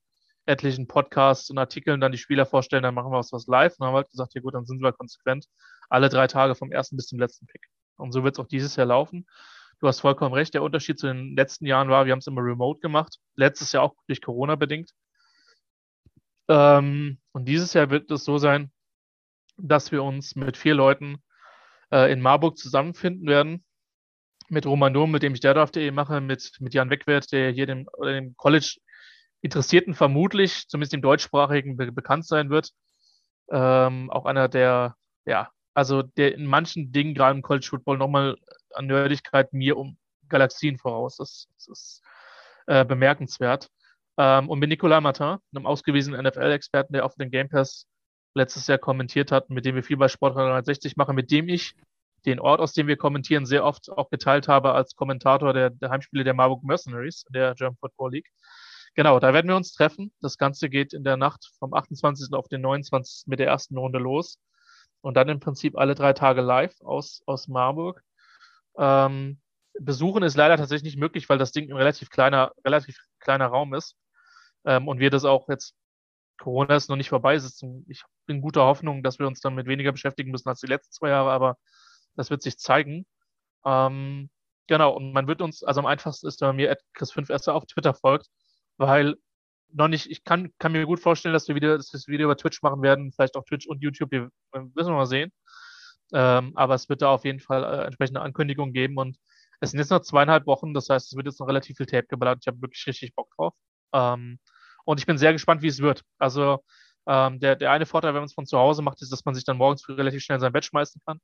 [0.47, 3.74] etlichen Podcasts und Artikeln dann die Spieler vorstellen, dann machen wir was, was live.
[3.78, 5.47] Und haben halt gesagt, ja gut, dann sind wir konsequent
[5.88, 7.68] alle drei Tage vom ersten bis zum letzten Pick.
[7.97, 9.26] Und so wird es auch dieses Jahr laufen.
[9.78, 10.55] Du hast vollkommen recht.
[10.55, 13.18] Der Unterschied zu den letzten Jahren war, wir haben es immer remote gemacht.
[13.36, 14.93] Letztes Jahr auch durch Corona bedingt.
[16.49, 18.70] Ähm, und dieses Jahr wird es so sein,
[19.57, 21.22] dass wir uns mit vier Leuten
[21.90, 23.64] äh, in Marburg zusammenfinden werden.
[24.49, 27.88] Mit Roman Dom, mit dem ich derdarf.de mache, mit, mit Jan Wegwert, der hier dem,
[28.03, 28.76] dem College
[29.43, 32.70] Interessierten vermutlich, zumindest dem deutschsprachigen, be bekannt sein wird.
[33.51, 38.36] Ähm, auch einer der, ja, also der in manchen Dingen, gerade im College Football, nochmal
[38.72, 41.16] an Nerdigkeit mir um Galaxien voraus.
[41.16, 42.03] Das, das ist
[42.66, 43.68] äh, bemerkenswert.
[44.16, 47.86] Ähm, und mit Nicolas Martin, einem ausgewiesenen NFL-Experten, der auf den Game Pass
[48.34, 51.74] letztes Jahr kommentiert hat, mit dem wir viel bei Sport 360 machen, mit dem ich
[52.24, 55.90] den Ort, aus dem wir kommentieren, sehr oft auch geteilt habe als Kommentator der, der
[55.90, 58.30] Heimspiele der Marburg Mercenaries, der German Football League.
[58.95, 60.12] Genau, da werden wir uns treffen.
[60.20, 62.32] Das Ganze geht in der Nacht vom 28.
[62.34, 63.26] auf den 29.
[63.26, 64.38] mit der ersten Runde los.
[65.01, 68.03] Und dann im Prinzip alle drei Tage live aus, aus Marburg.
[68.76, 69.40] Ähm,
[69.78, 73.74] besuchen ist leider tatsächlich nicht möglich, weil das Ding ein relativ kleiner, relativ kleiner Raum
[73.74, 73.97] ist.
[74.64, 75.74] Ähm, und wir das auch jetzt,
[76.38, 77.86] Corona ist noch nicht vorbei, sitzen.
[77.88, 80.93] Ich bin guter Hoffnung, dass wir uns dann mit weniger beschäftigen müssen als die letzten
[80.93, 81.57] zwei Jahre, aber
[82.16, 83.07] das wird sich zeigen.
[83.64, 84.30] Ähm,
[84.66, 87.95] genau, und man wird uns, also am einfachsten ist, wenn man mir Chris5 auf Twitter
[87.95, 88.28] folgt,
[88.78, 89.16] weil
[89.72, 92.26] noch nicht, ich kann, kann mir gut vorstellen, dass wir wieder dass wir das Video
[92.26, 94.28] über Twitch machen werden, vielleicht auch Twitch und YouTube, wir,
[94.74, 95.32] müssen mal sehen.
[96.12, 99.16] Ähm, aber es wird da auf jeden Fall äh, entsprechende Ankündigungen geben und
[99.60, 102.06] es sind jetzt noch zweieinhalb Wochen, das heißt, es wird jetzt noch relativ viel Tape
[102.08, 102.38] geballert.
[102.42, 103.54] Ich habe wirklich richtig Bock drauf.
[103.94, 104.38] Ähm,
[104.84, 106.02] und ich bin sehr gespannt, wie es wird.
[106.18, 106.64] Also
[107.06, 109.34] ähm, der, der eine Vorteil, wenn man es von zu Hause macht, ist, dass man
[109.34, 111.20] sich dann morgens relativ schnell in sein Bett schmeißen kann.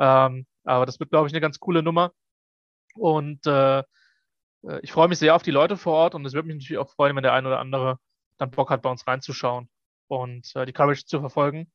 [0.00, 2.12] Ähm, aber das wird, glaube ich, eine ganz coole Nummer.
[2.94, 3.82] Und äh,
[4.82, 6.90] ich freue mich sehr auf die Leute vor Ort und es würde mich natürlich auch
[6.90, 7.98] freuen, wenn der ein oder andere
[8.38, 9.68] dann Bock hat, bei uns reinzuschauen
[10.08, 11.70] und äh, die Coverage zu verfolgen.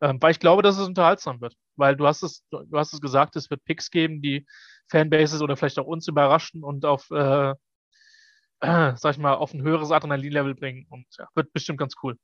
[0.00, 1.54] Ähm, weil ich glaube, dass es unterhaltsam wird.
[1.76, 4.46] Weil du hast es, du hast es gesagt, es wird Picks geben, die
[4.88, 7.54] Fanbases oder vielleicht auch uns überraschen und auf, äh, äh,
[8.96, 10.86] sag ich mal, auf ein höheres Adrenalin-Level bringen.
[10.90, 12.16] Und ja, wird bestimmt ganz cool.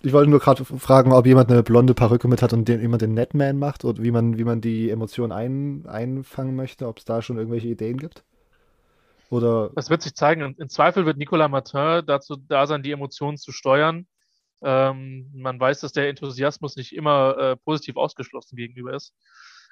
[0.00, 3.02] Ich wollte nur gerade fragen, ob jemand eine blonde Perücke mit hat und den, jemand
[3.02, 7.04] den Netman macht oder wie man, wie man die Emotionen ein, einfangen möchte, ob es
[7.04, 8.24] da schon irgendwelche Ideen gibt.
[9.30, 10.54] Oder das wird sich zeigen.
[10.58, 14.06] Im Zweifel wird Nicolas Martin dazu da sein, die Emotionen zu steuern.
[14.62, 19.14] Ähm, man weiß, dass der Enthusiasmus nicht immer äh, positiv ausgeschlossen gegenüber ist.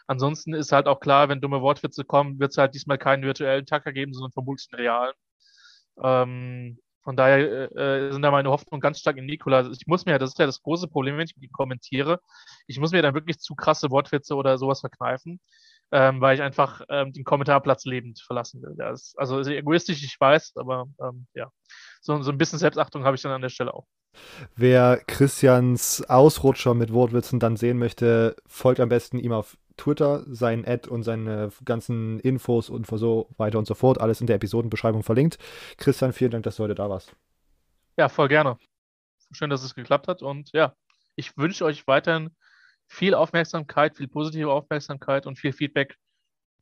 [0.07, 3.66] Ansonsten ist halt auch klar, wenn dumme Wortwitze kommen, wird es halt diesmal keinen virtuellen
[3.66, 5.14] Tacker geben, sondern vermutlich einen realen.
[6.02, 9.59] Ähm, von daher äh, sind da meine Hoffnungen ganz stark in Nikola.
[9.59, 12.20] Also ich muss mir, das ist ja das große Problem, wenn ich kommentiere,
[12.66, 15.40] ich muss mir dann wirklich zu krasse Wortwitze oder sowas verkneifen
[15.93, 18.76] ähm, weil ich einfach ähm, den Kommentarplatz lebend verlassen will.
[18.93, 21.51] Ist, also ist egoistisch, ich weiß, aber ähm, ja,
[22.01, 23.87] so, so ein bisschen Selbstachtung habe ich dann an der Stelle auch.
[24.55, 30.66] Wer Christians Ausrutscher mit Wortwitzen dann sehen möchte, folgt am besten ihm auf Twitter, sein
[30.66, 34.01] Ad und seine ganzen Infos und so weiter und so fort.
[34.01, 35.39] Alles in der Episodenbeschreibung verlinkt.
[35.76, 37.14] Christian, vielen Dank, dass du heute da warst.
[37.99, 38.57] Ja, voll gerne.
[39.32, 40.74] Schön, dass es geklappt hat und ja,
[41.14, 42.30] ich wünsche euch weiterhin
[42.89, 45.97] viel Aufmerksamkeit, viel positive Aufmerksamkeit und viel Feedback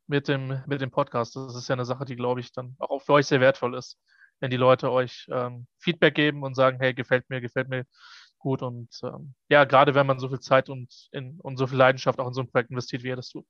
[0.07, 1.37] mit dem, mit dem Podcast.
[1.37, 3.99] Das ist ja eine Sache, die, glaube ich, dann auch für euch sehr wertvoll ist,
[4.41, 7.85] wenn die Leute euch ähm, Feedback geben und sagen, hey, gefällt mir, gefällt mir
[8.39, 8.62] gut.
[8.62, 12.18] Und ähm, ja, gerade wenn man so viel Zeit und, in, und so viel Leidenschaft
[12.18, 13.47] auch in so ein Projekt investiert, wie ihr das tut.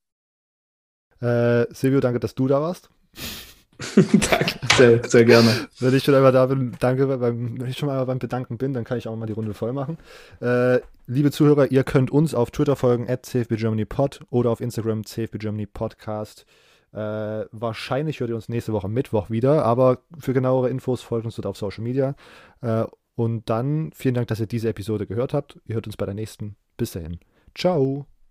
[1.21, 2.91] Äh, Silvio, danke, dass du da warst.
[4.31, 5.69] danke, sehr, sehr gerne.
[5.79, 8.73] Wenn ich schon einmal da bin, danke, beim, wenn ich schon mal beim Bedanken bin,
[8.73, 9.99] dann kann ich auch mal die Runde voll machen.
[10.41, 16.47] Äh, liebe Zuhörer, ihr könnt uns auf Twitter folgen, at CFBGermanyPod oder auf Instagram CFBGermanyPodcast.
[16.93, 16.97] Äh,
[17.51, 21.47] wahrscheinlich hört ihr uns nächste Woche Mittwoch wieder, aber für genauere Infos folgt uns dort
[21.47, 22.15] auf Social Media.
[22.61, 22.85] Äh,
[23.17, 25.59] und dann vielen Dank, dass ihr diese Episode gehört habt.
[25.67, 26.57] Ihr hört uns bei der nächsten.
[26.77, 27.19] Bis dahin.
[27.55, 28.07] Ciao.